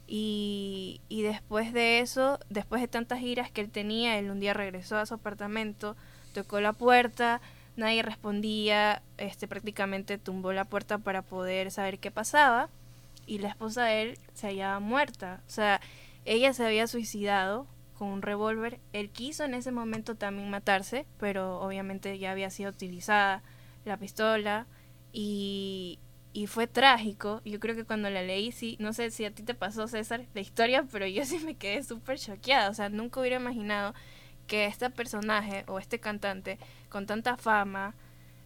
y, 0.08 0.99
y 1.10 1.21
después 1.21 1.73
de 1.73 1.99
eso, 1.99 2.39
después 2.49 2.82
de 2.82 2.88
tantas 2.88 3.19
giras 3.19 3.51
que 3.51 3.62
él 3.62 3.69
tenía, 3.69 4.17
él 4.17 4.32
un 4.32 4.39
día 4.39 4.56
regresó 4.56 4.97
a 4.97 5.06
su 5.06 5.13
apartamento, 5.13 5.95
tocó 6.34 6.60
la 6.60 6.73
puerta, 6.73 7.39
nadie 7.75 8.01
respondía, 8.01 9.04
este 9.19 9.47
prácticamente 9.47 10.17
tumbó 10.17 10.54
la 10.54 10.65
puerta 10.65 10.97
para 10.97 11.21
poder 11.21 11.69
saber 11.69 11.99
qué 11.99 12.10
pasaba 12.10 12.67
y 13.27 13.38
la 13.38 13.49
esposa 13.49 13.84
de 13.84 14.01
él 14.01 14.17
se 14.34 14.47
hallaba 14.47 14.80
muerta. 14.80 15.43
O 15.47 15.51
sea, 15.51 15.82
ella 16.25 16.51
se 16.54 16.65
había 16.65 16.88
suicidado 16.88 17.67
con 18.01 18.09
un 18.09 18.23
revólver. 18.23 18.79
Él 18.93 19.11
quiso 19.11 19.43
en 19.43 19.53
ese 19.53 19.71
momento 19.71 20.15
también 20.15 20.49
matarse, 20.49 21.05
pero 21.19 21.61
obviamente 21.61 22.17
ya 22.17 22.31
había 22.31 22.49
sido 22.49 22.71
utilizada 22.71 23.43
la 23.85 23.97
pistola 23.97 24.65
y, 25.13 25.99
y 26.33 26.47
fue 26.47 26.65
trágico. 26.65 27.43
Yo 27.45 27.59
creo 27.59 27.75
que 27.75 27.85
cuando 27.85 28.09
la 28.09 28.23
leí, 28.23 28.51
sí, 28.51 28.75
no 28.79 28.91
sé 28.93 29.11
si 29.11 29.23
a 29.23 29.29
ti 29.29 29.43
te 29.43 29.53
pasó, 29.53 29.87
César, 29.87 30.25
la 30.33 30.41
historia, 30.41 30.83
pero 30.91 31.05
yo 31.05 31.23
sí 31.25 31.37
me 31.45 31.53
quedé 31.53 31.83
súper 31.83 32.17
choqueada. 32.17 32.71
O 32.71 32.73
sea, 32.73 32.89
nunca 32.89 33.19
hubiera 33.19 33.35
imaginado 33.35 33.93
que 34.47 34.65
este 34.65 34.89
personaje 34.89 35.63
o 35.67 35.77
este 35.77 35.99
cantante 35.99 36.57
con 36.89 37.05
tanta 37.05 37.37
fama, 37.37 37.93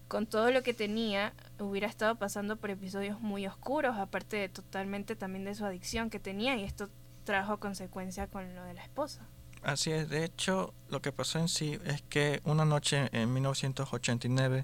con 0.10 0.28
todo 0.28 0.52
lo 0.52 0.64
que 0.64 0.74
tenía, 0.74 1.34
hubiera 1.60 1.88
estado 1.88 2.16
pasando 2.18 2.58
por 2.58 2.72
episodios 2.72 3.22
muy 3.22 3.48
oscuros, 3.48 3.96
aparte 3.96 4.36
de 4.36 4.50
totalmente 4.50 5.16
también 5.16 5.46
de 5.46 5.56
su 5.56 5.64
adicción 5.64 6.10
que 6.10 6.20
tenía 6.20 6.58
y 6.58 6.66
esto 6.66 6.90
trajo 7.24 7.62
consecuencia 7.62 8.28
con 8.28 8.54
lo 8.54 8.66
de 8.66 8.74
la 8.74 8.84
esposa. 8.84 9.30
Así 9.66 9.92
es, 9.92 10.10
de 10.10 10.24
hecho, 10.24 10.76
lo 10.90 11.02
que 11.02 11.12
pasó 11.12 11.40
en 11.40 11.50
sí 11.50 11.80
es 11.86 12.04
que 12.04 12.40
una 12.44 12.66
noche 12.66 13.10
en 13.14 13.34
1989, 13.34 14.64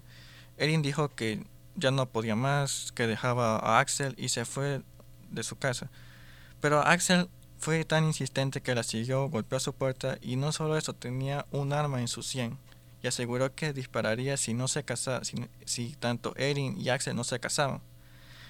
Erin 0.57 0.83
dijo 0.83 1.09
que 1.09 1.43
ya 1.75 1.89
no 1.89 2.05
podía 2.05 2.35
más, 2.35 2.91
que 2.93 3.07
dejaba 3.07 3.57
a 3.57 3.79
Axel 3.79 4.13
y 4.15 4.29
se 4.29 4.45
fue 4.45 4.83
de 5.31 5.41
su 5.41 5.57
casa. 5.57 5.89
Pero 6.59 6.81
Axel 6.81 7.29
fue 7.57 7.83
tan 7.83 8.03
insistente 8.03 8.61
que 8.61 8.75
la 8.75 8.83
siguió, 8.83 9.27
golpeó 9.27 9.59
su 9.59 9.73
puerta 9.73 10.19
y 10.21 10.35
no 10.35 10.51
solo 10.51 10.77
eso, 10.77 10.93
tenía 10.93 11.47
un 11.49 11.73
arma 11.73 11.99
en 11.99 12.07
su 12.07 12.21
sien 12.21 12.59
y 13.01 13.07
aseguró 13.07 13.55
que 13.55 13.73
dispararía 13.73 14.37
si 14.37 14.53
no 14.53 14.67
se 14.67 14.83
casaba, 14.83 15.21
si 15.65 15.95
tanto 15.95 16.35
Erin 16.37 16.79
y 16.79 16.89
Axel 16.89 17.15
no 17.15 17.23
se 17.23 17.39
casaban. 17.39 17.81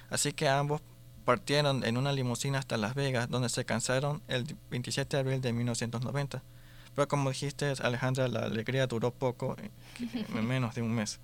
Así 0.10 0.34
que 0.34 0.50
ambos 0.50 0.82
partieron 1.26 1.84
en 1.86 1.98
una 1.98 2.12
limusina 2.12 2.60
hasta 2.60 2.78
Las 2.78 2.96
Vegas, 2.96 3.30
donde 3.30 3.50
se 3.50 3.66
cansaron 3.66 4.22
el 4.28 4.56
27 4.70 5.18
de 5.18 5.22
abril 5.22 5.42
de 5.42 5.54
1990. 5.54 6.44
Pero 6.96 7.08
como 7.08 7.30
dijiste, 7.30 7.74
Alejandra, 7.82 8.28
la 8.28 8.42
alegría 8.42 8.88
duró 8.88 9.12
poco, 9.12 9.56
en 10.00 10.48
menos 10.48 10.76
de 10.76 10.82
un 10.82 10.94
mes. 10.94 11.20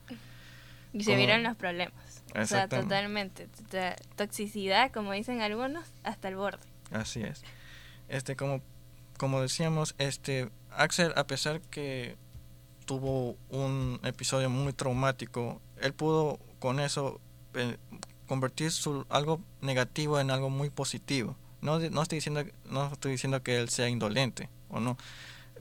Y 0.94 1.04
se 1.04 1.16
vieron 1.16 1.44
los 1.44 1.56
problemas. 1.56 2.24
O 2.36 2.46
sea, 2.46 2.68
totalmente. 2.68 3.50
Toxicidad, 4.16 4.92
como 4.92 5.12
dicen 5.12 5.42
algunos, 5.42 5.86
hasta 6.04 6.28
el 6.28 6.36
borde. 6.36 6.66
Así 6.92 7.22
es. 7.22 7.44
Este, 8.08 8.36
como, 8.36 8.62
como 9.18 9.42
decíamos, 9.42 9.96
este, 9.98 10.50
Axel, 10.72 11.14
a 11.16 11.28
pesar 11.28 11.62
que 11.62 12.16
tuvo 12.86 13.36
un 13.50 14.00
episodio 14.04 14.50
muy 14.50 14.74
traumático, 14.74 15.62
él 15.82 15.94
pudo 15.94 16.40
con 16.60 16.80
eso 16.80 17.20
eh, 17.54 17.78
convertir 18.28 18.72
su, 18.72 19.06
algo 19.10 19.42
negativo 19.62 20.20
en 20.20 20.32
algo 20.32 20.50
muy 20.50 20.70
positivo. 20.70 21.36
No, 21.62 21.80
no, 21.80 22.02
estoy 22.04 22.18
diciendo, 22.18 22.44
no 22.66 22.92
estoy 22.94 23.13
diciendo 23.13 23.42
que 23.42 23.58
él 23.58 23.70
sea 23.70 23.90
indolente 23.90 24.50
o 24.70 24.80
no, 24.80 24.98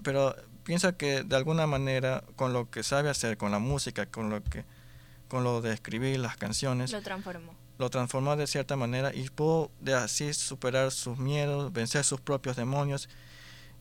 pero 0.02 0.37
piensa 0.64 0.92
que 0.96 1.22
de 1.22 1.37
alguna 1.37 1.66
manera 1.66 2.22
con 2.37 2.52
lo 2.52 2.70
que 2.70 2.83
sabe 2.83 3.09
hacer, 3.09 3.38
con 3.38 3.50
la 3.50 3.59
música, 3.59 4.07
con 4.07 4.29
lo 4.29 4.42
que 4.42 4.64
con 5.29 5.42
lo 5.42 5.61
de 5.61 5.72
escribir 5.72 6.20
las 6.20 6.37
canciones, 6.37 6.92
lo 6.92 7.02
transformó. 7.02 7.52
lo 7.79 7.90
transformó 7.90 8.37
de 8.37 8.46
cierta 8.46 8.76
manera 8.76 9.12
y 9.14 9.29
pudo 9.31 9.70
de 9.81 9.94
así 9.94 10.33
superar 10.35 10.92
sus 10.92 11.18
miedos, 11.18 11.72
vencer 11.72 12.05
sus 12.05 12.20
propios 12.20 12.57
demonios 12.57 13.09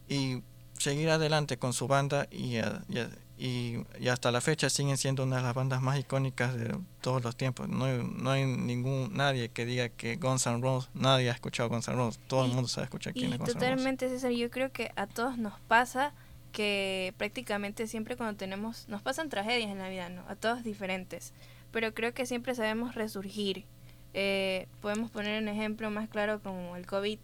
y 0.10 0.42
seguir 0.80 1.10
adelante 1.10 1.58
con 1.58 1.74
su 1.74 1.88
banda 1.88 2.28
y, 2.32 2.58
y, 2.58 3.08
y, 3.38 3.78
hasta 4.10 4.32
la 4.32 4.40
fecha 4.42 4.70
siguen 4.70 4.98
siendo 4.98 5.24
una 5.24 5.38
de 5.38 5.44
las 5.44 5.54
bandas 5.54 5.82
más 5.82 6.00
icónicas 6.00 6.56
de 6.56 6.78
todos 7.02 7.24
los 7.24 7.36
tiempos. 7.36 7.68
No 7.68 7.86
hay, 7.86 8.02
no 8.04 8.32
hay 8.32 8.46
ningún 8.46 9.14
nadie 9.14 9.50
que 9.50 9.66
diga 9.66 9.90
que 9.90 10.16
Guns 10.16 10.48
N' 10.48 10.62
Roses, 10.62 10.90
nadie 10.94 11.30
ha 11.30 11.34
escuchado 11.34 11.70
Guns 11.70 11.88
N' 11.88 11.96
Roses, 11.96 12.20
todo 12.28 12.46
el 12.46 12.52
mundo 12.52 12.68
sabe 12.68 12.86
escuchar 12.86 13.14
quién 13.14 13.34
es 13.34 13.40
Guns 13.40 13.50
N' 13.50 13.54
Roses. 13.54 13.70
Totalmente, 13.70 14.10
César, 14.10 14.32
yo 14.32 14.50
creo 14.50 14.72
que 14.72 14.92
a 14.96 15.08
todos 15.08 15.38
nos 15.38 15.60
pasa 15.62 16.14
que 16.56 17.14
prácticamente 17.18 17.86
siempre 17.86 18.16
cuando 18.16 18.38
tenemos, 18.38 18.88
nos 18.88 19.02
pasan 19.02 19.28
tragedias 19.28 19.70
en 19.70 19.80
la 19.80 19.90
vida, 19.90 20.08
¿no? 20.08 20.24
A 20.30 20.36
todos 20.36 20.64
diferentes, 20.64 21.34
pero 21.72 21.94
creo 21.94 22.14
que 22.14 22.26
siempre 22.26 22.56
sabemos 22.56 22.96
resurgir. 22.96 23.66
Eh, 24.14 24.68
podemos 24.80 25.12
poner 25.12 25.42
un 25.42 25.50
ejemplo 25.50 25.92
más 25.92 26.08
claro 26.08 26.42
como 26.42 26.78
el 26.78 26.86
COVID. 26.86 27.20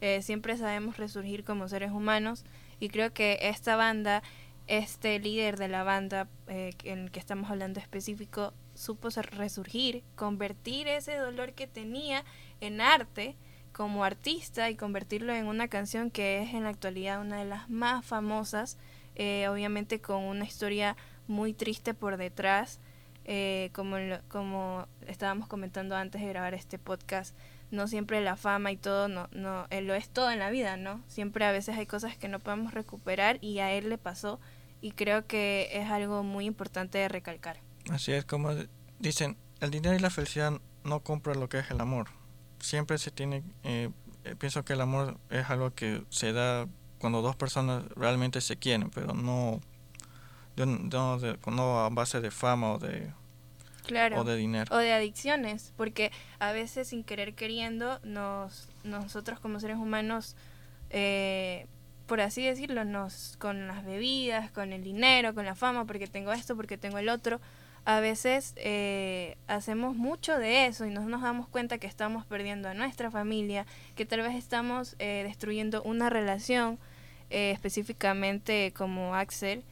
Eh, 0.00 0.22
siempre 0.22 0.56
sabemos 0.56 0.96
resurgir 0.96 1.44
como 1.44 1.68
seres 1.68 1.90
humanos 1.90 2.46
y 2.80 2.88
creo 2.88 3.12
que 3.12 3.38
esta 3.42 3.76
banda, 3.76 4.22
este 4.70 5.18
líder 5.18 5.56
de 5.58 5.66
la 5.66 5.82
banda 5.82 6.28
eh, 6.46 6.70
en 6.84 7.00
el 7.00 7.10
que 7.10 7.18
estamos 7.18 7.50
hablando 7.50 7.80
específico, 7.80 8.54
supo 8.74 9.08
resurgir, 9.10 10.04
convertir 10.14 10.86
ese 10.86 11.16
dolor 11.16 11.54
que 11.54 11.66
tenía 11.66 12.24
en 12.60 12.80
arte 12.80 13.34
como 13.72 14.04
artista 14.04 14.70
y 14.70 14.76
convertirlo 14.76 15.34
en 15.34 15.46
una 15.46 15.66
canción 15.66 16.10
que 16.12 16.42
es 16.42 16.54
en 16.54 16.62
la 16.62 16.68
actualidad 16.68 17.20
una 17.20 17.38
de 17.38 17.46
las 17.46 17.68
más 17.68 18.06
famosas, 18.06 18.78
eh, 19.16 19.48
obviamente 19.48 20.00
con 20.00 20.22
una 20.22 20.44
historia 20.44 20.96
muy 21.26 21.52
triste 21.52 21.92
por 21.92 22.16
detrás, 22.16 22.78
eh, 23.24 23.70
como, 23.72 23.96
como 24.28 24.86
estábamos 25.08 25.48
comentando 25.48 25.96
antes 25.96 26.20
de 26.20 26.28
grabar 26.28 26.54
este 26.54 26.78
podcast, 26.78 27.34
no 27.72 27.88
siempre 27.88 28.20
la 28.20 28.36
fama 28.36 28.70
y 28.70 28.76
todo 28.76 29.08
no, 29.08 29.28
no 29.32 29.66
eh, 29.70 29.82
lo 29.82 29.94
es 29.94 30.08
todo 30.08 30.30
en 30.30 30.38
la 30.38 30.50
vida, 30.50 30.76
¿no? 30.76 31.02
Siempre 31.08 31.44
a 31.44 31.52
veces 31.52 31.76
hay 31.76 31.86
cosas 31.86 32.16
que 32.16 32.28
no 32.28 32.38
podemos 32.38 32.72
recuperar 32.72 33.38
y 33.40 33.58
a 33.58 33.72
él 33.72 33.88
le 33.88 33.98
pasó 33.98 34.40
y 34.80 34.92
creo 34.92 35.26
que 35.26 35.68
es 35.72 35.90
algo 35.90 36.22
muy 36.22 36.46
importante 36.46 36.98
de 36.98 37.08
recalcar. 37.08 37.60
Así 37.90 38.12
es 38.12 38.24
como 38.24 38.50
dicen, 38.98 39.36
el 39.60 39.70
dinero 39.70 39.96
y 39.96 39.98
la 39.98 40.10
felicidad 40.10 40.60
no 40.84 41.00
compran 41.00 41.40
lo 41.40 41.48
que 41.48 41.58
es 41.58 41.70
el 41.70 41.80
amor 41.80 42.08
siempre 42.60 42.98
se 42.98 43.10
tiene, 43.10 43.42
eh, 43.64 43.90
eh, 44.24 44.36
pienso 44.36 44.64
que 44.64 44.74
el 44.74 44.80
amor 44.80 45.18
es 45.30 45.48
algo 45.50 45.74
que 45.74 46.02
se 46.10 46.32
da 46.32 46.68
cuando 46.98 47.22
dos 47.22 47.36
personas 47.36 47.84
realmente 47.96 48.40
se 48.40 48.56
quieren, 48.56 48.90
pero 48.90 49.14
no, 49.14 49.60
no, 50.56 51.18
no 51.46 51.80
a 51.80 51.88
base 51.88 52.20
de 52.20 52.30
fama 52.30 52.72
o 52.72 52.78
de, 52.78 53.10
claro, 53.86 54.20
o 54.20 54.24
de 54.24 54.36
dinero. 54.36 54.74
O 54.74 54.78
de 54.78 54.92
adicciones, 54.92 55.72
porque 55.76 56.12
a 56.38 56.52
veces 56.52 56.88
sin 56.88 57.02
querer 57.02 57.34
queriendo, 57.34 57.98
nos, 58.04 58.68
nosotros 58.84 59.40
como 59.40 59.60
seres 59.60 59.78
humanos, 59.78 60.36
eh, 60.90 61.66
por 62.10 62.20
así 62.20 62.44
decirlo, 62.44 62.84
nos, 62.84 63.36
con 63.36 63.68
las 63.68 63.84
bebidas, 63.84 64.50
con 64.50 64.72
el 64.72 64.82
dinero, 64.82 65.32
con 65.32 65.44
la 65.44 65.54
fama, 65.54 65.84
porque 65.84 66.08
tengo 66.08 66.32
esto, 66.32 66.56
porque 66.56 66.76
tengo 66.76 66.98
el 66.98 67.08
otro, 67.08 67.40
a 67.84 68.00
veces 68.00 68.52
eh, 68.56 69.36
hacemos 69.46 69.94
mucho 69.94 70.36
de 70.36 70.66
eso 70.66 70.86
y 70.86 70.90
no 70.90 71.02
nos 71.02 71.22
damos 71.22 71.46
cuenta 71.46 71.78
que 71.78 71.86
estamos 71.86 72.26
perdiendo 72.26 72.68
a 72.68 72.74
nuestra 72.74 73.12
familia, 73.12 73.64
que 73.94 74.06
tal 74.06 74.22
vez 74.22 74.34
estamos 74.34 74.96
eh, 74.98 75.22
destruyendo 75.24 75.84
una 75.84 76.10
relación, 76.10 76.80
eh, 77.30 77.52
específicamente 77.52 78.72
como 78.76 79.14
Axel 79.14 79.62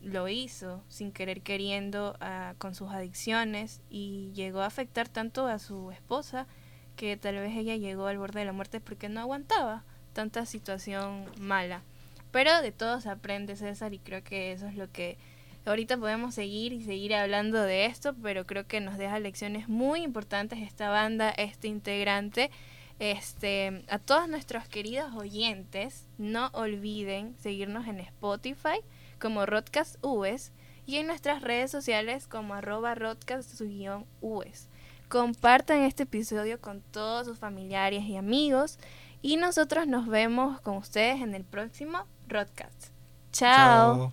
lo 0.00 0.28
hizo 0.28 0.82
sin 0.88 1.12
querer 1.12 1.42
queriendo 1.42 2.16
ah, 2.20 2.54
con 2.56 2.74
sus 2.74 2.90
adicciones 2.92 3.82
y 3.90 4.32
llegó 4.32 4.62
a 4.62 4.66
afectar 4.66 5.10
tanto 5.10 5.48
a 5.48 5.58
su 5.58 5.90
esposa 5.90 6.46
que 6.96 7.18
tal 7.18 7.34
vez 7.34 7.54
ella 7.54 7.76
llegó 7.76 8.06
al 8.06 8.16
borde 8.16 8.40
de 8.40 8.46
la 8.46 8.52
muerte 8.54 8.80
porque 8.80 9.10
no 9.10 9.20
aguantaba 9.20 9.84
tanta 10.14 10.46
situación 10.46 11.26
mala. 11.38 11.82
Pero 12.30 12.62
de 12.62 12.72
todos 12.72 13.06
aprende 13.06 13.56
César 13.56 13.92
y 13.92 13.98
creo 13.98 14.24
que 14.24 14.52
eso 14.52 14.66
es 14.66 14.76
lo 14.76 14.90
que 14.90 15.18
Ahorita 15.66 15.96
podemos 15.96 16.34
seguir 16.34 16.74
y 16.74 16.84
seguir 16.84 17.14
hablando 17.14 17.62
de 17.62 17.86
esto, 17.86 18.14
pero 18.22 18.44
creo 18.44 18.66
que 18.66 18.80
nos 18.80 18.98
deja 18.98 19.18
lecciones 19.18 19.66
muy 19.66 20.02
importantes 20.02 20.58
esta 20.58 20.90
banda, 20.90 21.30
este 21.30 21.68
integrante. 21.68 22.50
Este, 22.98 23.82
a 23.88 23.98
todos 23.98 24.28
nuestros 24.28 24.68
queridos 24.68 25.14
oyentes, 25.14 26.06
no 26.18 26.48
olviden 26.52 27.34
seguirnos 27.38 27.86
en 27.88 27.98
Spotify 28.00 28.80
como 29.18 29.46
Rodcast 29.46 29.96
US 30.02 30.52
y 30.86 30.96
en 30.96 31.06
nuestras 31.06 31.40
redes 31.40 31.70
sociales 31.70 32.26
como 32.26 32.52
arroba 32.52 32.94
Rodcast-US. 32.94 34.68
Compartan 35.08 35.80
este 35.80 36.02
episodio 36.02 36.60
con 36.60 36.82
todos 36.82 37.26
sus 37.26 37.38
familiares 37.38 38.04
y 38.04 38.16
amigos 38.16 38.78
y 39.24 39.38
nosotros 39.38 39.86
nos 39.86 40.06
vemos 40.06 40.60
con 40.60 40.76
ustedes 40.76 41.22
en 41.22 41.34
el 41.34 41.44
próximo 41.44 42.06
Rodcast. 42.28 42.90
Chao. 43.32 44.12